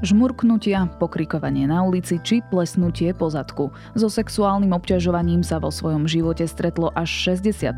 Žmurknutia, 0.00 0.88
pokrikovanie 0.96 1.68
na 1.68 1.84
ulici 1.84 2.16
či 2.24 2.40
plesnutie 2.48 3.12
po 3.12 3.28
zadku. 3.28 3.68
So 3.92 4.08
sexuálnym 4.08 4.72
obťažovaním 4.72 5.44
sa 5.44 5.60
vo 5.60 5.68
svojom 5.68 6.08
živote 6.08 6.48
stretlo 6.48 6.88
až 6.96 7.36
66% 7.36 7.76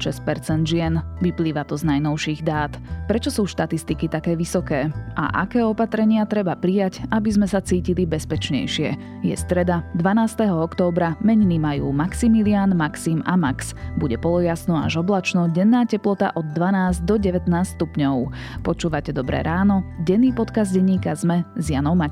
žien. 0.63 1.03
Vyplýva 1.19 1.67
to 1.67 1.75
z 1.75 1.83
najnovších 1.83 2.47
dát. 2.47 2.71
Prečo 3.11 3.35
sú 3.35 3.51
štatistiky 3.51 4.07
také 4.07 4.39
vysoké? 4.39 4.95
A 5.19 5.43
aké 5.43 5.67
opatrenia 5.67 6.23
treba 6.23 6.55
prijať, 6.55 7.03
aby 7.11 7.27
sme 7.27 7.51
sa 7.51 7.59
cítili 7.59 8.07
bezpečnejšie? 8.07 8.95
Je 9.27 9.35
streda, 9.35 9.83
12. 9.99 10.47
októbra, 10.47 11.19
meniny 11.27 11.59
majú 11.59 11.91
Maximilian, 11.91 12.71
Maxim 12.79 13.19
a 13.27 13.35
Max. 13.35 13.75
Bude 13.99 14.15
polojasno 14.15 14.79
až 14.79 15.03
oblačno, 15.03 15.51
denná 15.51 15.83
teplota 15.91 16.31
od 16.39 16.47
12 16.55 17.03
do 17.03 17.19
19 17.19 17.51
stupňov. 17.51 18.31
Počúvate 18.63 19.11
Dobré 19.11 19.43
ráno, 19.43 19.83
denný 20.07 20.31
podcast 20.31 20.71
denníka 20.71 21.19
ZME 21.19 21.43
s 21.59 21.67
Janou 21.67 21.99
Maťkou. 21.99 22.12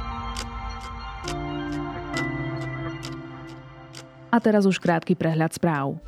A 4.31 4.39
teraz 4.39 4.63
už 4.63 4.79
krátky 4.79 5.19
prehľad 5.19 5.51
správ. 5.51 5.99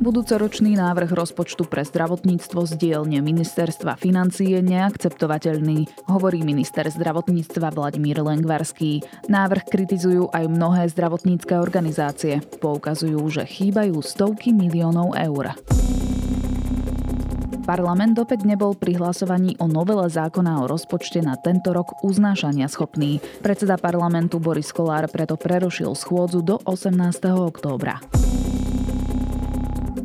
Budúcoročný 0.00 0.80
návrh 0.80 1.12
rozpočtu 1.12 1.68
pre 1.68 1.84
zdravotníctvo 1.84 2.64
z 2.64 2.72
dielne 2.80 3.20
ministerstva 3.20 4.00
financí 4.00 4.56
je 4.56 4.64
neakceptovateľný, 4.64 6.08
hovorí 6.08 6.40
minister 6.40 6.88
zdravotníctva 6.88 7.68
Vladimír 7.68 8.24
Lengvarský. 8.24 9.04
Návrh 9.28 9.68
kritizujú 9.68 10.32
aj 10.32 10.48
mnohé 10.48 10.88
zdravotnícke 10.88 11.52
organizácie. 11.60 12.40
Poukazujú, 12.64 13.20
že 13.28 13.44
chýbajú 13.44 14.00
stovky 14.00 14.56
miliónov 14.56 15.12
eur. 15.20 15.52
Parlament 17.70 18.18
opäť 18.18 18.42
nebol 18.50 18.74
pri 18.74 18.98
hlasovaní 18.98 19.54
o 19.62 19.70
novele 19.70 20.10
zákona 20.10 20.58
o 20.58 20.66
rozpočte 20.66 21.22
na 21.22 21.38
tento 21.38 21.70
rok 21.70 22.02
uznášania 22.02 22.66
schopný. 22.66 23.22
Predseda 23.46 23.78
parlamentu 23.78 24.42
Boris 24.42 24.74
Kolár 24.74 25.06
preto 25.06 25.38
prerušil 25.38 25.94
schôdzu 25.94 26.42
do 26.42 26.58
18. 26.66 27.30
októbra. 27.30 28.02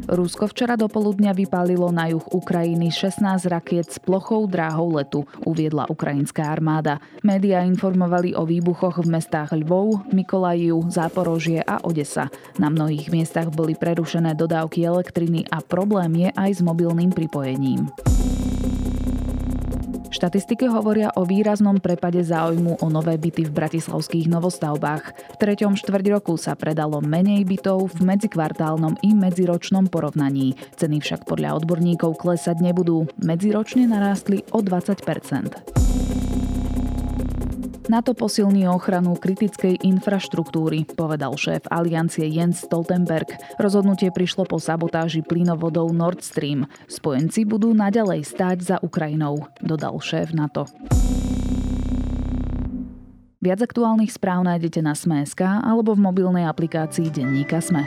Rusko 0.05 0.45
včera 0.45 0.77
do 0.77 0.85
poludnia 0.85 1.33
vypálilo 1.33 1.89
na 1.89 2.05
juh 2.13 2.21
Ukrajiny 2.29 2.93
16 2.93 3.49
rakiet 3.49 3.89
s 3.89 3.97
plochou 3.97 4.45
dráhou 4.45 4.93
letu, 4.93 5.25
uviedla 5.49 5.89
ukrajinská 5.89 6.45
armáda. 6.45 7.01
Média 7.25 7.65
informovali 7.65 8.37
o 8.37 8.45
výbuchoch 8.45 9.01
v 9.01 9.09
mestách 9.09 9.57
Lvov, 9.57 10.05
Mikolajiu, 10.13 10.85
Záporožie 10.93 11.65
a 11.65 11.81
Odesa. 11.81 12.29
Na 12.61 12.69
mnohých 12.69 13.09
miestach 13.09 13.49
boli 13.49 13.73
prerušené 13.73 14.37
dodávky 14.37 14.85
elektriny 14.85 15.49
a 15.49 15.65
problém 15.65 16.29
je 16.29 16.29
aj 16.37 16.51
s 16.53 16.61
mobilným 16.61 17.09
pripojením. 17.09 17.89
Štatistiky 20.15 20.71
hovoria 20.71 21.11
o 21.19 21.27
výraznom 21.27 21.75
prepade 21.83 22.23
záujmu 22.23 22.79
o 22.79 22.87
nové 22.87 23.19
byty 23.19 23.51
v 23.51 23.51
bratislavských 23.51 24.31
novostavbách. 24.31 25.35
V 25.35 25.39
treťom 25.43 25.75
štvrť 25.75 26.05
roku 26.07 26.39
sa 26.39 26.55
predalo 26.55 27.03
menej 27.03 27.43
bytov 27.43 27.91
v 27.99 28.15
medzikvartálnom 28.15 28.95
i 29.03 29.11
medziročnom 29.11 29.91
porovnaní. 29.91 30.55
Ceny 30.79 31.03
však 31.03 31.27
podľa 31.27 31.59
odborníkov 31.59 32.15
klesať 32.15 32.63
nebudú. 32.63 33.11
Medziročne 33.19 33.91
narástli 33.91 34.47
o 34.55 34.63
20 34.63 35.03
NATO 37.85 38.17
posilní 38.17 38.65
ochranu 38.65 39.13
kritickej 39.13 39.85
infraštruktúry, 39.85 40.89
povedal 40.97 41.37
šéf 41.37 41.69
aliancie 41.69 42.25
Jens 42.25 42.65
Stoltenberg. 42.65 43.29
Rozhodnutie 43.61 44.09
prišlo 44.09 44.49
po 44.49 44.57
sabotáži 44.57 45.21
plynovodov 45.21 45.93
Nord 45.93 46.25
Stream. 46.25 46.65
Spojenci 46.89 47.45
budú 47.45 47.77
naďalej 47.77 48.25
stáť 48.25 48.57
za 48.65 48.77
Ukrajinou, 48.81 49.45
dodal 49.61 50.01
šéf 50.01 50.33
NATO. 50.33 50.65
Viac 53.37 53.61
aktuálnych 53.61 54.09
správ 54.09 54.41
nájdete 54.41 54.81
na 54.81 54.97
Sme.sk 54.97 55.45
alebo 55.45 55.93
v 55.93 56.09
mobilnej 56.09 56.49
aplikácii 56.49 57.13
Denníka 57.13 57.61
Sme. 57.61 57.85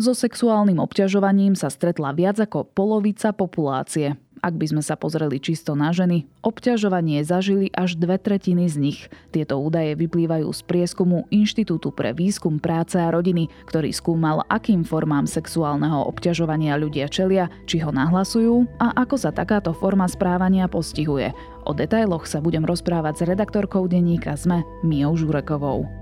So 0.00 0.16
sexuálnym 0.16 0.80
obťažovaním 0.80 1.52
sa 1.52 1.68
stretla 1.68 2.16
viac 2.16 2.40
ako 2.40 2.64
polovica 2.72 3.36
populácie. 3.36 4.16
Ak 4.40 4.56
by 4.56 4.72
sme 4.72 4.80
sa 4.80 4.96
pozreli 4.96 5.36
čisto 5.36 5.76
na 5.76 5.92
ženy, 5.92 6.24
obťažovanie 6.40 7.20
zažili 7.20 7.68
až 7.76 8.00
dve 8.00 8.16
tretiny 8.16 8.64
z 8.64 8.80
nich. 8.80 9.00
Tieto 9.28 9.60
údaje 9.60 9.92
vyplývajú 10.00 10.48
z 10.56 10.60
prieskumu 10.64 11.28
Inštitútu 11.28 11.92
pre 11.92 12.16
výskum 12.16 12.56
práce 12.56 12.96
a 12.96 13.12
rodiny, 13.12 13.52
ktorý 13.68 13.92
skúmal, 13.92 14.40
akým 14.48 14.88
formám 14.88 15.28
sexuálneho 15.28 16.08
obťažovania 16.08 16.80
ľudia 16.80 17.04
čelia, 17.12 17.52
či 17.68 17.84
ho 17.84 17.92
nahlasujú 17.92 18.80
a 18.80 18.96
ako 19.04 19.20
sa 19.20 19.36
takáto 19.36 19.76
forma 19.76 20.08
správania 20.08 20.64
postihuje. 20.64 21.36
O 21.68 21.76
detailoch 21.76 22.24
sa 22.24 22.40
budem 22.40 22.64
rozprávať 22.64 23.20
s 23.20 23.26
redaktorkou 23.28 23.84
denníka 23.84 24.32
ZME 24.32 24.64
Mijou 24.80 25.20
Žurekovou. 25.20 25.99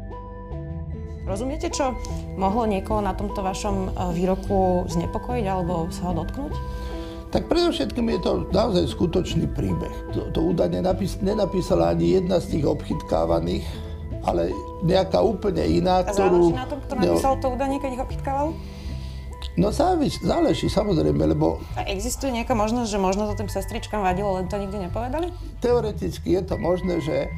Rozumiete, 1.29 1.69
čo 1.69 1.93
mohlo 2.41 2.65
niekoho 2.65 3.05
na 3.05 3.13
tomto 3.13 3.45
vašom 3.45 3.77
e, 3.77 3.89
výroku 4.17 4.89
znepokojiť 4.89 5.45
alebo 5.45 5.93
sa 5.93 6.09
ho 6.09 6.25
dotknúť? 6.25 6.53
Tak 7.29 7.53
predovšetkým 7.53 8.09
je 8.17 8.21
to 8.25 8.33
naozaj 8.49 8.89
skutočný 8.89 9.53
príbeh. 9.53 9.93
To, 10.17 10.33
to 10.33 10.41
údajne 10.41 10.81
napís, 10.81 11.21
nenapísala 11.21 11.93
ani 11.93 12.17
jedna 12.17 12.41
z 12.41 12.57
tých 12.57 12.65
obchytkávaných, 12.65 13.69
ale 14.25 14.49
nejaká 14.81 15.21
úplne 15.21 15.61
iná, 15.69 16.01
A 16.01 16.09
ktorú... 16.09 16.57
na 16.57 16.65
tom, 16.65 16.81
kto 16.81 16.97
napísal 16.97 17.37
to 17.37 17.53
údajne, 17.53 17.77
keď 17.77 17.91
ich 17.93 18.05
obchytkával? 18.09 18.57
No 19.61 19.69
záleží, 19.69 20.17
záleží 20.25 20.67
samozrejme, 20.73 21.21
lebo... 21.29 21.61
A 21.77 21.85
existuje 21.85 22.33
nejaká 22.33 22.57
možnosť, 22.57 22.89
že 22.89 22.99
možno 22.99 23.29
to 23.29 23.37
tým 23.37 23.51
sestričkám 23.53 24.01
vadilo, 24.01 24.41
len 24.41 24.49
to 24.49 24.57
nikdy 24.57 24.89
nepovedali? 24.89 25.29
Teoreticky 25.61 26.41
je 26.41 26.43
to 26.49 26.57
možné, 26.57 27.03
že, 27.05 27.29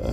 e, 0.00 0.10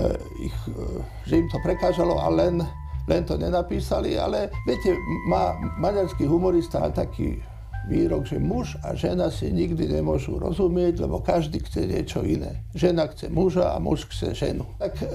ich, 0.51 0.57
e, 0.67 0.99
že 1.29 1.33
im 1.39 1.47
to 1.47 1.61
prekážalo 1.63 2.19
a 2.19 2.27
len 2.27 2.65
len 3.07 3.25
to 3.25 3.37
nenapísali, 3.37 4.17
ale 4.19 4.53
viete, 4.67 4.93
má 5.29 5.57
maďarský 5.81 6.25
humorista 6.25 6.85
taký 6.93 7.41
výrok, 7.89 8.29
že 8.29 8.37
muž 8.37 8.77
a 8.85 8.93
žena 8.93 9.33
si 9.33 9.49
nikdy 9.49 9.89
nemôžu 9.89 10.37
rozumieť, 10.37 11.01
lebo 11.01 11.17
každý 11.21 11.65
chce 11.65 11.89
niečo 11.89 12.21
iné. 12.21 12.61
Žena 12.77 13.09
chce 13.09 13.33
muža 13.33 13.73
a 13.73 13.81
muž 13.81 14.05
chce 14.05 14.37
ženu. 14.37 14.69
Tak 14.77 14.93
e, 15.01 15.05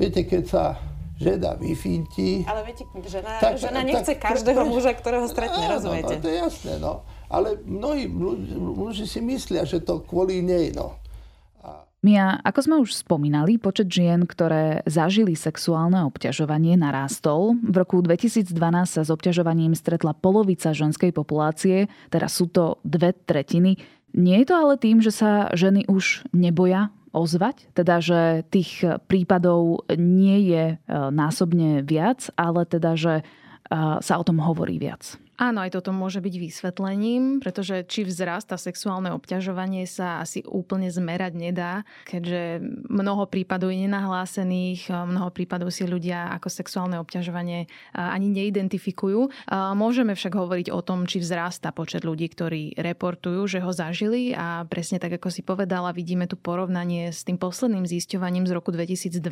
viete, 0.00 0.24
keď 0.24 0.42
sa 0.48 0.64
žena 1.20 1.58
vyfinti... 1.58 2.46
Ale 2.48 2.64
viete, 2.64 2.88
žena, 3.10 3.42
tak, 3.42 3.58
žena 3.60 3.84
nechce 3.84 4.14
tak, 4.16 4.32
každého 4.32 4.62
pre, 4.64 4.70
muža, 4.70 4.90
ktorého 4.94 5.26
stretne, 5.28 5.64
rozumiete? 5.68 6.16
No, 6.16 6.22
to 6.22 6.28
je 6.30 6.36
jasné, 6.38 6.74
no. 6.80 7.04
Ale 7.28 7.60
mnohí 7.60 8.08
muži 8.08 9.04
si 9.04 9.20
myslia, 9.20 9.68
že 9.68 9.84
to 9.84 10.00
kvôli 10.00 10.40
nej, 10.40 10.72
no. 10.72 10.96
Mia, 11.98 12.38
ako 12.46 12.60
sme 12.62 12.76
už 12.78 12.94
spomínali, 12.94 13.58
počet 13.58 13.90
žien, 13.90 14.22
ktoré 14.22 14.86
zažili 14.86 15.34
sexuálne 15.34 16.06
obťažovanie, 16.06 16.78
narástol. 16.78 17.58
V 17.58 17.74
roku 17.74 17.98
2012 17.98 18.54
sa 18.86 19.02
s 19.02 19.10
obťažovaním 19.10 19.74
stretla 19.74 20.14
polovica 20.14 20.70
ženskej 20.70 21.10
populácie, 21.10 21.90
teraz 22.06 22.38
sú 22.38 22.46
to 22.46 22.78
dve 22.86 23.18
tretiny. 23.26 23.82
Nie 24.14 24.46
je 24.46 24.46
to 24.46 24.54
ale 24.54 24.78
tým, 24.78 25.02
že 25.02 25.10
sa 25.10 25.50
ženy 25.58 25.90
už 25.90 26.30
neboja 26.30 26.94
ozvať, 27.10 27.66
teda 27.74 27.98
že 27.98 28.46
tých 28.46 28.86
prípadov 29.10 29.82
nie 29.98 30.54
je 30.54 30.64
e, 30.70 30.76
násobne 31.10 31.82
viac, 31.82 32.30
ale 32.38 32.62
teda 32.62 32.94
že 32.94 33.14
e, 33.20 33.22
sa 33.98 34.14
o 34.20 34.22
tom 34.22 34.38
hovorí 34.38 34.78
viac. 34.78 35.18
Áno, 35.38 35.62
aj 35.62 35.78
toto 35.78 35.94
môže 35.94 36.18
byť 36.18 36.34
vysvetlením, 36.34 37.38
pretože 37.38 37.86
či 37.86 38.02
vzrasta 38.02 38.58
sexuálne 38.58 39.14
obťažovanie 39.14 39.86
sa 39.86 40.18
asi 40.18 40.42
úplne 40.42 40.90
zmerať 40.90 41.32
nedá, 41.38 41.86
keďže 42.10 42.58
mnoho 42.90 43.22
prípadov 43.30 43.70
je 43.70 43.86
nenahlásených, 43.86 44.90
mnoho 44.90 45.30
prípadov 45.30 45.70
si 45.70 45.86
ľudia 45.86 46.34
ako 46.34 46.50
sexuálne 46.50 46.98
obťažovanie 46.98 47.70
ani 47.94 48.26
neidentifikujú. 48.34 49.46
Môžeme 49.78 50.18
však 50.18 50.34
hovoriť 50.34 50.74
o 50.74 50.82
tom, 50.82 51.06
či 51.06 51.22
vzrasta 51.22 51.70
počet 51.70 52.02
ľudí, 52.02 52.26
ktorí 52.34 52.74
reportujú, 52.74 53.46
že 53.46 53.62
ho 53.62 53.70
zažili 53.70 54.34
a 54.34 54.66
presne 54.66 54.98
tak, 54.98 55.22
ako 55.22 55.30
si 55.30 55.46
povedala, 55.46 55.94
vidíme 55.94 56.26
tu 56.26 56.34
porovnanie 56.34 57.14
s 57.14 57.22
tým 57.22 57.38
posledným 57.38 57.86
zisťovaním 57.86 58.42
z 58.42 58.58
roku 58.58 58.74
2012, 58.74 59.22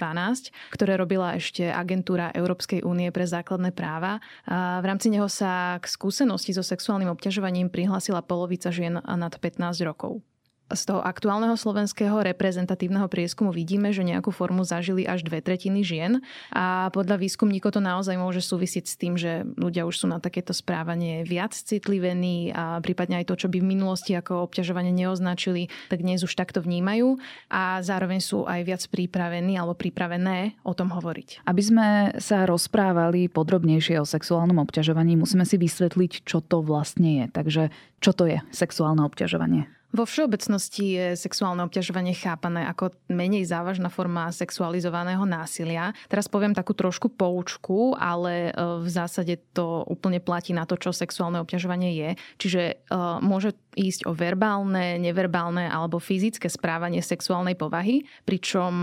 ktoré 0.71 0.95
robila 0.95 1.35
ešte 1.35 1.67
agentúra 1.67 2.31
Európskej 2.31 2.87
únie 2.87 3.11
pre 3.11 3.27
základné 3.27 3.75
práva. 3.75 4.23
V 4.47 4.85
rámci 4.87 5.11
neho 5.11 5.27
sa 5.27 5.83
k 5.83 5.96
skúsenosti 5.97 6.53
so 6.53 6.61
sexuálnym 6.61 7.09
obťažovaním 7.09 7.73
prihlásila 7.73 8.21
polovica 8.21 8.69
žien 8.69 9.01
nad 9.01 9.33
15 9.33 9.81
rokov 9.89 10.21
z 10.67 10.83
toho 10.83 10.99
aktuálneho 10.99 11.55
slovenského 11.55 12.27
reprezentatívneho 12.27 13.07
prieskumu 13.07 13.55
vidíme, 13.55 13.95
že 13.95 14.03
nejakú 14.03 14.35
formu 14.35 14.67
zažili 14.67 15.07
až 15.07 15.23
dve 15.23 15.39
tretiny 15.39 15.87
žien 15.87 16.19
a 16.51 16.91
podľa 16.91 17.23
výskumníkov 17.23 17.79
to 17.79 17.83
naozaj 17.83 18.19
môže 18.19 18.43
súvisieť 18.43 18.85
s 18.91 18.99
tým, 18.99 19.15
že 19.15 19.47
ľudia 19.55 19.87
už 19.87 20.03
sú 20.03 20.07
na 20.11 20.19
takéto 20.19 20.51
správanie 20.51 21.23
viac 21.23 21.55
citlivení 21.55 22.51
a 22.51 22.83
prípadne 22.83 23.23
aj 23.23 23.31
to, 23.31 23.47
čo 23.47 23.47
by 23.47 23.63
v 23.63 23.71
minulosti 23.79 24.19
ako 24.19 24.51
obťažovanie 24.51 24.91
neoznačili, 24.91 25.71
tak 25.87 26.03
dnes 26.03 26.27
už 26.27 26.35
takto 26.35 26.59
vnímajú 26.59 27.15
a 27.47 27.79
zároveň 27.87 28.19
sú 28.19 28.43
aj 28.43 28.61
viac 28.67 28.83
pripravení 28.91 29.55
alebo 29.55 29.79
pripravené 29.79 30.59
o 30.67 30.75
tom 30.75 30.91
hovoriť. 30.91 31.47
Aby 31.47 31.63
sme 31.63 31.87
sa 32.19 32.43
rozprávali 32.43 33.31
podrobnejšie 33.31 34.03
o 34.03 34.07
sexuálnom 34.09 34.59
obťažovaní, 34.67 35.15
musíme 35.15 35.47
si 35.47 35.55
vysvetliť, 35.63 36.27
čo 36.27 36.43
to 36.43 36.59
vlastne 36.59 37.23
je. 37.23 37.27
Takže 37.31 37.63
čo 38.03 38.11
to 38.11 38.27
je 38.27 38.43
sexuálne 38.51 39.07
obťažovanie? 39.07 39.76
Vo 39.95 40.03
všeobecnosti 40.03 40.85
je 40.99 41.07
sexuálne 41.15 41.63
obťažovanie 41.63 42.15
chápané 42.19 42.67
ako 42.67 42.95
menej 43.07 43.47
závažná 43.47 43.87
forma 43.87 44.29
sexualizovaného 44.35 45.23
násilia. 45.23 45.95
Teraz 46.11 46.27
poviem 46.27 46.53
takú 46.53 46.75
trošku 46.75 47.13
poučku, 47.15 47.95
ale 47.95 48.51
e, 48.51 48.83
v 48.83 48.89
zásade 48.91 49.39
to 49.55 49.87
úplne 49.87 50.19
platí 50.19 50.51
na 50.51 50.67
to, 50.67 50.75
čo 50.75 50.91
sexuálne 50.91 51.39
obťažovanie 51.39 51.95
je. 51.95 52.11
Čiže 52.43 52.63
e, 52.67 52.75
môže 53.23 53.55
ísť 53.77 54.09
o 54.09 54.17
verbálne, 54.17 54.97
neverbálne 54.97 55.69
alebo 55.69 56.01
fyzické 56.01 56.49
správanie 56.49 57.05
sexuálnej 57.05 57.61
povahy, 57.61 58.09
pričom 58.25 58.81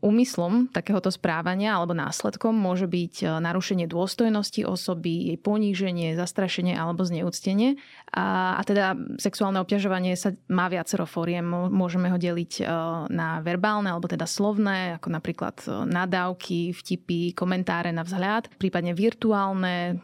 úmyslom 0.00 0.72
takéhoto 0.72 1.12
správania 1.12 1.76
alebo 1.76 1.92
následkom 1.92 2.56
môže 2.56 2.88
byť 2.88 3.14
e, 3.20 3.24
narušenie 3.38 3.84
dôstojnosti 3.84 4.64
osoby, 4.64 5.30
jej 5.30 5.38
poníženie, 5.38 6.16
zastrašenie 6.16 6.72
alebo 6.72 7.04
zneúctenie. 7.04 7.76
A, 8.16 8.56
a 8.56 8.62
teda 8.64 8.96
sexuálne 9.20 9.60
obťažovanie 9.60 10.16
sa 10.16 10.32
má 10.50 10.66
viacero 10.66 11.06
fóriem. 11.06 11.46
Môžeme 11.70 12.10
ho 12.10 12.18
deliť 12.18 12.52
e, 12.60 12.64
na 13.08 13.38
verbálne 13.40 13.88
alebo 13.88 14.10
teda 14.10 14.26
slovné, 14.26 14.98
ako 14.98 15.08
napríklad 15.14 15.56
e, 15.64 15.68
nadávky, 15.86 16.74
vtipy, 16.74 17.32
komentáre 17.32 17.94
na 17.94 18.02
vzhľad, 18.02 18.50
prípadne 18.58 18.92
virtuálne, 18.92 20.02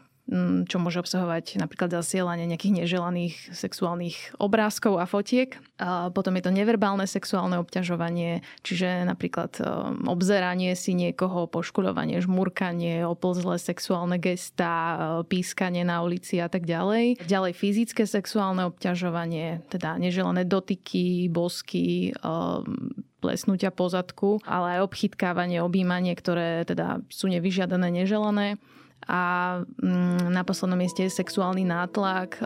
čo 0.67 0.77
môže 0.83 0.99
obsahovať 0.99 1.55
napríklad 1.55 1.87
zasielanie 1.87 2.43
nejakých 2.51 2.83
neželaných 2.83 3.35
sexuálnych 3.55 4.35
obrázkov 4.35 4.99
a 4.99 5.07
fotiek. 5.07 5.55
A 5.79 6.11
potom 6.11 6.35
je 6.35 6.43
to 6.43 6.51
neverbálne 6.51 7.07
sexuálne 7.07 7.55
obťažovanie, 7.63 8.43
čiže 8.59 9.07
napríklad 9.07 9.55
um, 9.63 10.03
obzeranie 10.11 10.75
si 10.75 10.91
niekoho, 10.99 11.47
poškuľovanie, 11.47 12.19
žmurkanie, 12.19 13.07
oplzlé 13.07 13.55
sexuálne 13.55 14.19
gesta, 14.19 14.73
uh, 14.73 14.97
pískanie 15.23 15.87
na 15.87 16.03
ulici 16.03 16.43
a 16.43 16.51
tak 16.51 16.67
ďalej. 16.67 17.23
Ďalej 17.23 17.53
fyzické 17.55 18.03
sexuálne 18.03 18.67
obťažovanie, 18.67 19.63
teda 19.71 19.95
neželané 19.95 20.43
dotyky, 20.43 21.31
bosky, 21.31 22.11
um, 22.19 22.91
plesnutia 23.23 23.71
pozadku, 23.73 24.43
ale 24.45 24.77
aj 24.77 24.91
obchytkávanie, 24.91 25.63
objímanie, 25.63 26.13
ktoré 26.13 26.67
teda 26.67 27.01
sú 27.09 27.31
nevyžiadané, 27.31 27.89
neželané 28.03 28.59
a 29.05 29.21
mm, 29.61 30.33
na 30.33 30.41
poslednom 30.41 30.81
mieste 30.81 31.05
je 31.05 31.13
sexuálny 31.13 31.63
nátlak, 31.63 32.41
e, 32.41 32.43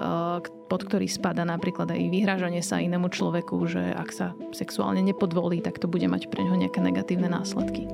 pod 0.69 0.81
ktorý 0.85 1.07
spada 1.07 1.47
napríklad 1.47 1.89
aj 1.89 2.11
vyhrážanie 2.11 2.61
sa 2.61 2.83
inému 2.83 3.09
človeku, 3.09 3.57
že 3.65 3.81
ak 3.95 4.09
sa 4.11 4.27
sexuálne 4.53 5.01
nepodvolí, 5.01 5.63
tak 5.63 5.79
to 5.79 5.87
bude 5.87 6.05
mať 6.05 6.27
pre 6.27 6.43
neho 6.45 6.59
nejaké 6.59 6.83
negatívne 6.83 7.31
následky. 7.31 7.89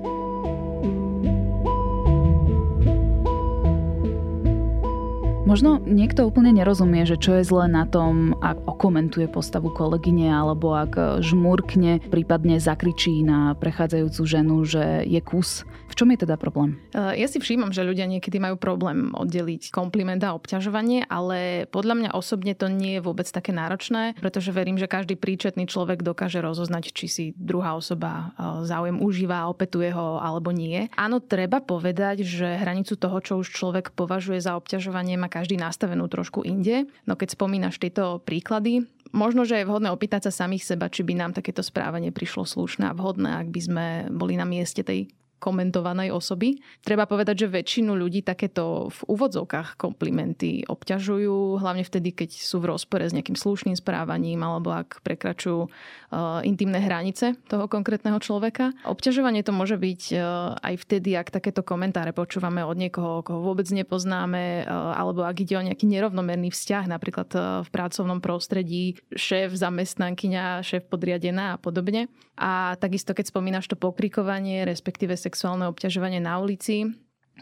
Možno 5.57 5.81
niekto 5.81 6.21
úplne 6.21 6.53
nerozumie, 6.53 7.01
že 7.09 7.17
čo 7.17 7.41
je 7.41 7.41
zlé 7.41 7.65
na 7.65 7.89
tom, 7.89 8.37
ak 8.45 8.61
okomentuje 8.69 9.25
postavu 9.25 9.73
kolegyne 9.73 10.29
alebo 10.29 10.77
ak 10.77 11.25
žmurkne, 11.25 11.97
prípadne 12.13 12.61
zakričí 12.61 13.25
na 13.25 13.57
prechádzajúcu 13.57 14.21
ženu, 14.21 14.61
že 14.69 15.01
je 15.09 15.17
kus. 15.17 15.65
V 15.87 15.95
čom 15.97 16.13
je 16.13 16.21
teda 16.21 16.37
problém? 16.37 16.77
E, 16.93 17.17
ja 17.17 17.25
si 17.25 17.41
všímam, 17.41 17.73
že 17.73 17.81
ľudia 17.81 18.05
niekedy 18.05 18.37
majú 18.37 18.59
problém 18.59 19.15
oddeliť 19.17 19.73
kompliment 19.73 20.21
a 20.21 20.37
obťažovanie, 20.37 21.09
ale 21.09 21.65
podľa 21.73 21.95
mňa 22.05 22.09
osobne 22.13 22.53
to 22.53 22.69
nie 22.69 22.99
je 22.99 23.01
vôbec 23.01 23.25
také 23.25 23.49
náročné, 23.49 24.13
pretože 24.21 24.53
verím, 24.53 24.77
že 24.77 24.85
každý 24.85 25.17
príčetný 25.17 25.65
človek 25.65 26.05
dokáže 26.05 26.37
rozoznať, 26.43 26.93
či 26.93 27.05
si 27.09 27.25
druhá 27.33 27.73
osoba 27.73 28.35
e, 28.37 28.67
záujem 28.67 29.01
užíva, 29.01 29.49
opetuje 29.49 29.89
ho 29.89 30.21
alebo 30.21 30.53
nie. 30.53 30.91
Áno, 30.93 31.17
treba 31.17 31.63
povedať, 31.63 32.21
že 32.21 32.61
hranicu 32.61 32.93
toho, 32.99 33.17
čo 33.23 33.33
už 33.39 33.49
človek 33.49 33.95
považuje 33.95 34.43
za 34.43 34.59
obťažovanie, 34.59 35.17
má 35.17 35.31
každý 35.31 35.46
nastavenú 35.55 36.11
trošku 36.11 36.43
inde. 36.43 36.91
No 37.07 37.15
keď 37.15 37.39
spomínaš 37.39 37.79
tieto 37.79 38.19
príklady, 38.19 38.83
možno, 39.15 39.47
že 39.47 39.63
je 39.63 39.69
vhodné 39.69 39.87
opýtať 39.93 40.27
sa 40.27 40.43
samých 40.43 40.67
seba, 40.75 40.91
či 40.91 41.07
by 41.07 41.15
nám 41.15 41.31
takéto 41.31 41.63
správanie 41.63 42.11
prišlo 42.11 42.43
slušné 42.43 42.91
a 42.91 42.97
vhodné, 42.97 43.39
ak 43.39 43.47
by 43.47 43.61
sme 43.63 43.85
boli 44.11 44.35
na 44.35 44.43
mieste 44.43 44.83
tej 44.83 45.07
komentovanej 45.37 46.09
osoby. 46.13 46.57
Treba 46.81 47.05
povedať, 47.05 47.45
že 47.45 47.53
väčšinu 47.53 47.93
ľudí 47.93 48.25
takéto 48.25 48.89
v 48.89 48.99
úvodzovkách 49.07 49.77
komplimenty 49.77 50.65
obťažujú, 50.65 51.61
hlavne 51.61 51.85
vtedy, 51.85 52.13
keď 52.13 52.29
sú 52.33 52.57
v 52.61 52.73
rozpore 52.73 53.05
s 53.05 53.13
nejakým 53.13 53.37
slušným 53.37 53.77
správaním 53.77 54.41
alebo 54.41 54.73
ak 54.73 55.05
prekračujú 55.05 55.69
uh, 55.69 56.41
intimné 56.41 56.81
hranice 56.81 57.37
toho 57.45 57.69
konkrétneho 57.69 58.17
človeka. 58.17 58.73
Obťažovanie 58.83 59.45
to 59.45 59.53
môže 59.53 59.77
byť 59.77 60.01
uh, 60.17 60.57
aj 60.57 60.75
vtedy, 60.81 61.13
ak 61.13 61.29
takéto 61.29 61.61
komentáre 61.61 62.11
počúvame 62.11 62.65
od 62.65 62.75
niekoho, 62.77 63.21
koho 63.21 63.45
vôbec 63.45 63.69
nepoznáme, 63.69 64.65
uh, 64.65 64.97
alebo 64.97 65.21
ak 65.23 65.37
ide 65.41 65.55
o 65.57 65.65
nejaký 65.65 65.85
nerovnomerný 65.85 66.49
vzťah, 66.49 66.83
napríklad 66.89 67.29
uh, 67.37 67.41
v 67.61 67.69
pracovnom 67.69 68.19
prostredí, 68.19 68.97
šéf, 69.13 69.53
zamestnankyňa, 69.53 70.65
šéf 70.65 70.89
podriadená 70.89 71.55
a 71.55 71.61
podobne. 71.61 72.09
A 72.37 72.77
takisto, 72.77 73.17
keď 73.17 73.33
spomínaš 73.33 73.65
to 73.65 73.73
pokrikovanie, 73.73 74.61
respektíve 74.61 75.17
sexuálne 75.27 75.67
obťažovanie 75.67 76.23
na 76.23 76.39
ulici, 76.39 76.87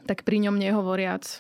tak 0.04 0.28
pri 0.28 0.44
ňom 0.44 0.60
nehovoriac, 0.60 1.24
e, 1.24 1.38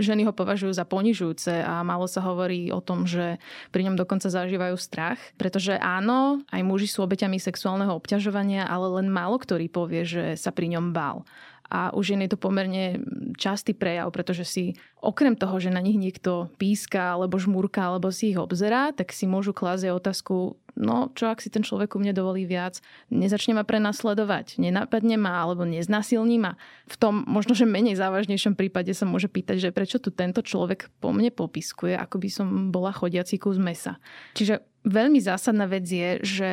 ženy 0.00 0.24
ho 0.24 0.32
považujú 0.32 0.72
za 0.72 0.88
ponižujúce 0.88 1.60
a 1.60 1.84
málo 1.84 2.08
sa 2.08 2.24
hovorí 2.24 2.72
o 2.72 2.80
tom, 2.80 3.04
že 3.04 3.36
pri 3.68 3.84
ňom 3.90 4.00
dokonca 4.00 4.32
zažívajú 4.32 4.80
strach. 4.80 5.20
Pretože 5.36 5.76
áno, 5.76 6.40
aj 6.48 6.62
muži 6.64 6.88
sú 6.88 7.04
obeťami 7.04 7.36
sexuálneho 7.36 7.92
obťažovania, 7.92 8.64
ale 8.64 9.02
len 9.02 9.12
málo 9.12 9.36
ktorý 9.36 9.68
povie, 9.68 10.08
že 10.08 10.24
sa 10.40 10.48
pri 10.48 10.72
ňom 10.78 10.96
bál 10.96 11.28
a 11.68 11.90
už 11.96 12.14
je 12.14 12.28
to 12.30 12.38
pomerne 12.38 13.00
častý 13.34 13.72
prejav, 13.72 14.12
pretože 14.12 14.44
si 14.44 14.64
okrem 15.00 15.36
toho, 15.36 15.56
že 15.60 15.72
na 15.72 15.80
nich 15.80 15.96
niekto 15.96 16.52
píska 16.60 17.16
alebo 17.16 17.40
žmúrka 17.40 17.88
alebo 17.88 18.12
si 18.12 18.32
ich 18.32 18.38
obzerá, 18.38 18.92
tak 18.92 19.10
si 19.10 19.24
môžu 19.24 19.56
klásť 19.56 19.92
otázku, 19.92 20.56
no 20.76 21.10
čo 21.12 21.32
ak 21.32 21.40
si 21.40 21.48
ten 21.48 21.64
človek 21.64 21.96
u 21.96 21.98
mne 22.00 22.12
dovolí 22.14 22.44
viac, 22.44 22.78
nezačne 23.08 23.58
ma 23.58 23.64
prenasledovať, 23.64 24.60
nenapadne 24.60 25.16
ma 25.16 25.40
alebo 25.40 25.64
neznásilní 25.64 26.36
ma. 26.40 26.56
V 26.88 26.96
tom 27.00 27.24
možno, 27.26 27.56
že 27.56 27.68
menej 27.68 27.98
závažnejšom 27.98 28.54
prípade 28.54 28.92
sa 28.92 29.08
môže 29.08 29.26
pýtať, 29.26 29.58
že 29.58 29.74
prečo 29.74 29.98
tu 29.98 30.12
tento 30.14 30.44
človek 30.44 30.92
po 31.00 31.10
mne 31.10 31.32
popiskuje, 31.32 31.96
ako 31.96 32.16
by 32.20 32.28
som 32.30 32.46
bola 32.70 32.94
chodiaci 32.94 33.40
kus 33.40 33.56
mesa. 33.58 33.98
Čiže 34.36 34.62
veľmi 34.84 35.18
zásadná 35.18 35.64
vec 35.64 35.88
je, 35.88 36.20
že 36.22 36.50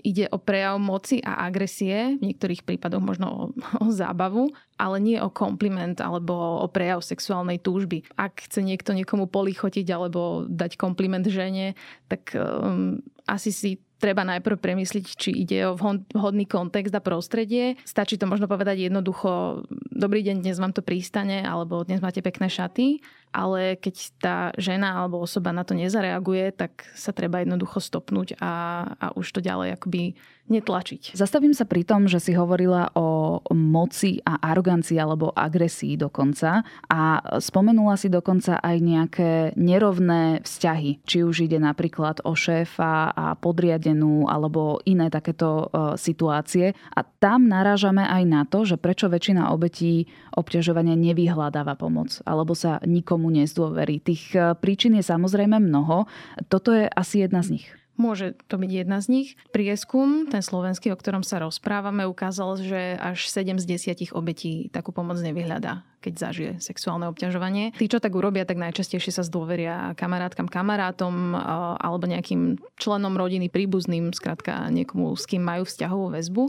ide 0.00 0.26
o 0.32 0.40
prejav 0.40 0.80
moci 0.80 1.20
a 1.20 1.44
agresie, 1.44 2.16
v 2.16 2.32
niektorých 2.32 2.64
prípadoch 2.64 3.04
možno 3.04 3.26
o, 3.28 3.44
o 3.84 3.88
zábavu, 3.92 4.48
ale 4.80 4.96
nie 4.98 5.18
o 5.20 5.28
kompliment 5.28 6.00
alebo 6.00 6.64
o 6.64 6.66
prejav 6.72 7.04
sexuálnej 7.04 7.60
túžby. 7.60 8.08
Ak 8.16 8.48
chce 8.48 8.64
niekto 8.64 8.96
niekomu 8.96 9.28
polichotiť 9.28 9.86
alebo 9.92 10.48
dať 10.48 10.80
kompliment 10.80 11.28
žene, 11.28 11.76
tak 12.08 12.32
um, 12.32 13.04
asi 13.28 13.52
si 13.52 13.70
treba 13.98 14.22
najprv 14.22 14.62
premysliť, 14.62 15.06
či 15.18 15.30
ide 15.34 15.66
o 15.68 15.74
vhodný 15.74 16.46
kontext 16.46 16.94
a 16.94 17.02
prostredie. 17.02 17.74
Stačí 17.82 18.14
to 18.14 18.30
možno 18.30 18.46
povedať 18.46 18.86
jednoducho, 18.88 19.66
dobrý 19.90 20.22
deň, 20.22 20.46
dnes 20.46 20.62
vám 20.62 20.70
to 20.70 20.86
prístane, 20.86 21.42
alebo 21.42 21.82
dnes 21.82 21.98
máte 21.98 22.22
pekné 22.22 22.46
šaty 22.46 23.02
ale 23.32 23.76
keď 23.78 23.94
tá 24.18 24.36
žena 24.56 24.98
alebo 24.98 25.20
osoba 25.20 25.52
na 25.52 25.66
to 25.66 25.76
nezareaguje, 25.76 26.52
tak 26.54 26.86
sa 26.94 27.12
treba 27.14 27.42
jednoducho 27.42 27.80
stopnúť 27.80 28.38
a, 28.38 28.52
a 28.98 29.06
už 29.14 29.26
to 29.34 29.40
ďalej 29.44 29.76
akoby 29.76 30.18
netlačiť. 30.48 31.12
Zastavím 31.12 31.52
sa 31.52 31.68
pri 31.68 31.84
tom, 31.84 32.08
že 32.08 32.18
si 32.18 32.32
hovorila 32.32 32.88
o 32.96 33.38
moci 33.52 34.18
a 34.24 34.40
arogancii 34.40 34.96
alebo 34.96 35.30
agresii 35.36 36.00
dokonca 36.00 36.64
a 36.88 37.00
spomenula 37.38 38.00
si 38.00 38.08
dokonca 38.08 38.56
aj 38.58 38.76
nejaké 38.80 39.30
nerovné 39.60 40.40
vzťahy. 40.42 41.04
Či 41.04 41.18
už 41.22 41.44
ide 41.44 41.60
napríklad 41.60 42.24
o 42.24 42.32
šéfa 42.32 43.12
a 43.12 43.36
podriadenú 43.36 44.24
alebo 44.26 44.80
iné 44.88 45.12
takéto 45.12 45.68
e, 45.68 46.00
situácie. 46.00 46.72
A 46.96 47.04
tam 47.04 47.46
narážame 47.46 48.08
aj 48.08 48.22
na 48.24 48.42
to, 48.48 48.64
že 48.64 48.80
prečo 48.80 49.12
väčšina 49.12 49.52
obetí 49.52 50.08
obťažovania 50.32 50.96
nevyhľadáva 50.96 51.76
pomoc 51.76 52.24
alebo 52.24 52.56
sa 52.56 52.80
nikomu 52.88 53.17
nikomu 53.18 53.34
nezdôverí. 53.34 53.98
Tých 53.98 54.38
e, 54.38 54.54
príčin 54.54 54.94
je 54.94 55.02
samozrejme 55.02 55.58
mnoho. 55.58 56.06
Toto 56.46 56.70
je 56.70 56.86
asi 56.86 57.26
jedna 57.26 57.42
z 57.42 57.58
nich. 57.58 57.66
Môže 57.98 58.38
to 58.46 58.62
byť 58.62 58.70
jedna 58.70 59.02
z 59.02 59.06
nich. 59.10 59.28
Prieskum, 59.50 60.30
ten 60.30 60.40
slovenský, 60.40 60.94
o 60.94 60.96
ktorom 60.96 61.26
sa 61.26 61.42
rozprávame, 61.42 62.06
ukázal, 62.06 62.62
že 62.62 62.94
až 62.94 63.26
7 63.26 63.58
z 63.58 63.66
10 64.08 64.14
obetí 64.14 64.70
takú 64.70 64.94
pomoc 64.94 65.18
nevyhľadá 65.18 65.82
keď 65.98 66.14
zažije 66.14 66.52
sexuálne 66.62 67.10
obťažovanie. 67.10 67.74
Tí, 67.74 67.90
čo 67.90 67.98
tak 67.98 68.14
urobia, 68.14 68.46
tak 68.46 68.62
najčastejšie 68.62 69.10
sa 69.10 69.26
zdôveria 69.26 69.98
kamarátkam, 69.98 70.46
kamarátom 70.46 71.34
alebo 71.74 72.06
nejakým 72.06 72.54
členom 72.78 73.18
rodiny, 73.18 73.50
príbuzným, 73.50 74.14
skrátka 74.14 74.70
niekomu, 74.70 75.18
s 75.18 75.26
kým 75.26 75.42
majú 75.42 75.66
vzťahovú 75.66 76.14
väzbu. 76.14 76.42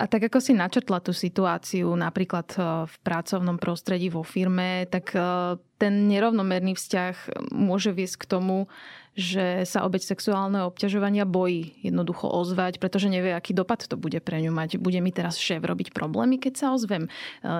A 0.00 0.04
tak 0.08 0.28
ako 0.28 0.40
si 0.40 0.52
načrtla 0.52 1.00
tú 1.00 1.16
situáciu 1.16 1.88
napríklad 1.92 2.48
v 2.88 2.94
pracovnom 3.04 3.56
prostredí 3.56 4.12
vo 4.12 4.24
firme, 4.24 4.84
tak 4.88 5.16
ten 5.80 5.92
nerovnomerný 6.08 6.76
vzťah 6.76 7.48
môže 7.56 7.96
viesť 7.96 8.24
k 8.24 8.28
tomu, 8.36 8.68
že 9.20 9.68
sa 9.68 9.84
obeď 9.84 10.16
sexuálneho 10.16 10.72
obťažovania 10.72 11.28
bojí 11.28 11.76
jednoducho 11.84 12.26
ozvať, 12.26 12.80
pretože 12.80 13.12
nevie, 13.12 13.36
aký 13.36 13.52
dopad 13.52 13.84
to 13.84 14.00
bude 14.00 14.16
pre 14.24 14.40
ňu 14.40 14.50
mať. 14.50 14.80
Bude 14.80 14.98
mi 15.04 15.12
teraz 15.12 15.36
šéf 15.36 15.60
robiť 15.60 15.92
problémy, 15.92 16.40
keď 16.40 16.52
sa 16.56 16.66
ozvem. 16.72 17.06
E, 17.06 17.10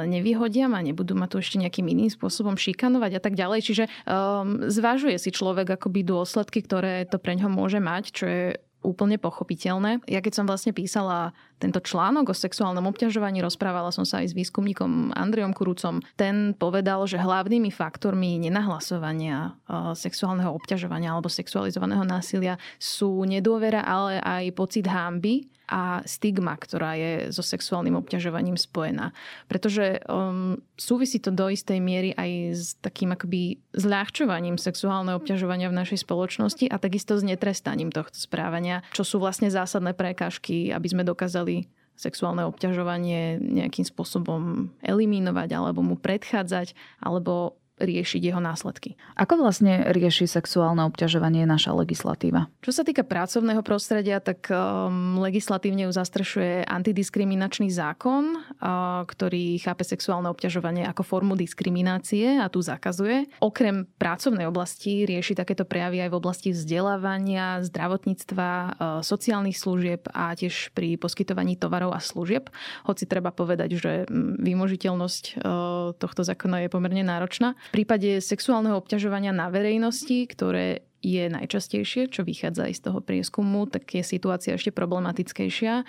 nevyhodia 0.08 0.66
ma, 0.72 0.80
nebudú 0.80 1.12
ma 1.12 1.28
tu 1.28 1.38
ešte 1.38 1.60
nejakým 1.60 1.84
iným 1.84 2.08
spôsobom 2.08 2.56
šikanovať 2.56 3.12
a 3.16 3.20
tak 3.20 3.36
ďalej. 3.36 3.60
Čiže 3.60 3.84
um, 4.08 4.64
zvažuje 4.72 5.20
si 5.20 5.30
človek 5.30 5.76
akoby 5.76 6.00
dôsledky, 6.02 6.64
ktoré 6.64 7.04
to 7.04 7.20
pre 7.20 7.36
ňo 7.36 7.52
môže 7.52 7.78
mať, 7.78 8.04
čo 8.10 8.24
je 8.24 8.44
úplne 8.80 9.20
pochopiteľné. 9.20 10.00
Ja 10.08 10.24
keď 10.24 10.40
som 10.40 10.48
vlastne 10.48 10.72
písala 10.72 11.36
tento 11.60 11.84
článok 11.84 12.32
o 12.32 12.34
sexuálnom 12.34 12.88
obťažovaní, 12.88 13.44
rozprávala 13.44 13.92
som 13.92 14.08
sa 14.08 14.24
aj 14.24 14.32
s 14.32 14.36
výskumníkom 14.36 15.12
Andrejom 15.12 15.52
Kurucom. 15.52 16.00
Ten 16.16 16.56
povedal, 16.56 17.04
že 17.04 17.20
hlavnými 17.20 17.68
faktormi 17.68 18.40
nenahlasovania 18.40 19.52
sexuálneho 19.92 20.56
obťažovania 20.56 21.12
alebo 21.12 21.28
sexualizovaného 21.28 22.08
násilia 22.08 22.56
sú 22.80 23.20
nedôvera, 23.28 23.84
ale 23.84 24.16
aj 24.24 24.56
pocit 24.56 24.88
hámby 24.88 25.44
a 25.70 26.02
stigma, 26.02 26.58
ktorá 26.58 26.98
je 26.98 27.12
so 27.30 27.46
sexuálnym 27.46 27.94
obťažovaním 27.94 28.58
spojená. 28.58 29.14
Pretože 29.46 30.02
um, 30.10 30.58
súvisí 30.74 31.22
to 31.22 31.30
do 31.30 31.46
istej 31.46 31.78
miery 31.78 32.10
aj 32.18 32.30
s 32.58 32.66
takým 32.82 33.14
akoby 33.14 33.62
zľahčovaním 33.78 34.58
sexuálneho 34.58 35.22
obťažovania 35.22 35.70
v 35.70 35.78
našej 35.78 36.02
spoločnosti 36.02 36.66
a 36.66 36.76
takisto 36.82 37.14
s 37.14 37.22
netrestaním 37.22 37.94
tohto 37.94 38.18
správania, 38.18 38.82
čo 38.90 39.06
sú 39.06 39.22
vlastne 39.22 39.46
zásadné 39.46 39.94
prekážky, 39.94 40.74
aby 40.74 40.90
sme 40.90 41.06
dokázali 41.06 41.70
sexuálne 42.00 42.48
obťažovanie 42.48 43.36
nejakým 43.36 43.84
spôsobom 43.84 44.72
eliminovať 44.80 45.52
alebo 45.52 45.84
mu 45.84 46.00
predchádzať 46.00 46.72
alebo 47.04 47.59
riešiť 47.80 48.20
jeho 48.20 48.38
následky. 48.38 48.94
Ako 49.16 49.40
vlastne 49.40 49.88
rieši 49.90 50.28
sexuálne 50.28 50.84
obťažovanie 50.86 51.48
naša 51.48 51.72
legislatíva? 51.72 52.52
Čo 52.60 52.76
sa 52.76 52.82
týka 52.84 53.02
pracovného 53.02 53.64
prostredia, 53.64 54.20
tak 54.20 54.52
um, 54.52 55.18
legislatívne 55.24 55.88
ju 55.88 55.92
zastrešuje 55.92 56.68
antidiskriminačný 56.68 57.72
zákon, 57.72 58.36
uh, 58.36 59.02
ktorý 59.08 59.56
chápe 59.58 59.82
sexuálne 59.82 60.28
obťažovanie 60.28 60.84
ako 60.84 61.02
formu 61.02 61.34
diskriminácie 61.34 62.36
a 62.36 62.52
tu 62.52 62.60
zakazuje. 62.60 63.26
Okrem 63.40 63.88
pracovnej 63.96 64.44
oblasti 64.44 65.08
rieši 65.08 65.32
takéto 65.32 65.64
prejavy 65.64 66.04
aj 66.04 66.10
v 66.12 66.18
oblasti 66.20 66.48
vzdelávania, 66.52 67.64
zdravotníctva, 67.64 68.48
uh, 68.52 68.70
sociálnych 69.00 69.56
služieb 69.56 70.04
a 70.12 70.36
tiež 70.36 70.76
pri 70.76 71.00
poskytovaní 71.00 71.56
tovarov 71.56 71.96
a 71.96 72.00
služieb. 72.00 72.52
Hoci 72.84 73.08
treba 73.08 73.32
povedať, 73.32 73.80
že 73.80 73.92
mm, 74.04 74.44
vymožiteľnosť 74.44 75.24
uh, 75.40 75.96
tohto 75.96 76.22
zákona 76.22 76.66
je 76.66 76.68
pomerne 76.68 77.02
náročná. 77.02 77.56
Prípade 77.70 78.18
sexuálneho 78.18 78.78
obťažovania 78.78 79.30
na 79.30 79.46
verejnosti, 79.48 80.26
ktoré 80.26 80.84
je 81.00 81.32
najčastejšie, 81.32 82.12
čo 82.12 82.28
vychádza 82.28 82.68
aj 82.68 82.74
z 82.76 82.82
toho 82.90 83.00
prieskumu, 83.00 83.64
tak 83.64 83.88
je 83.88 84.04
situácia 84.04 84.52
ešte 84.52 84.68
problematickejšia, 84.68 85.88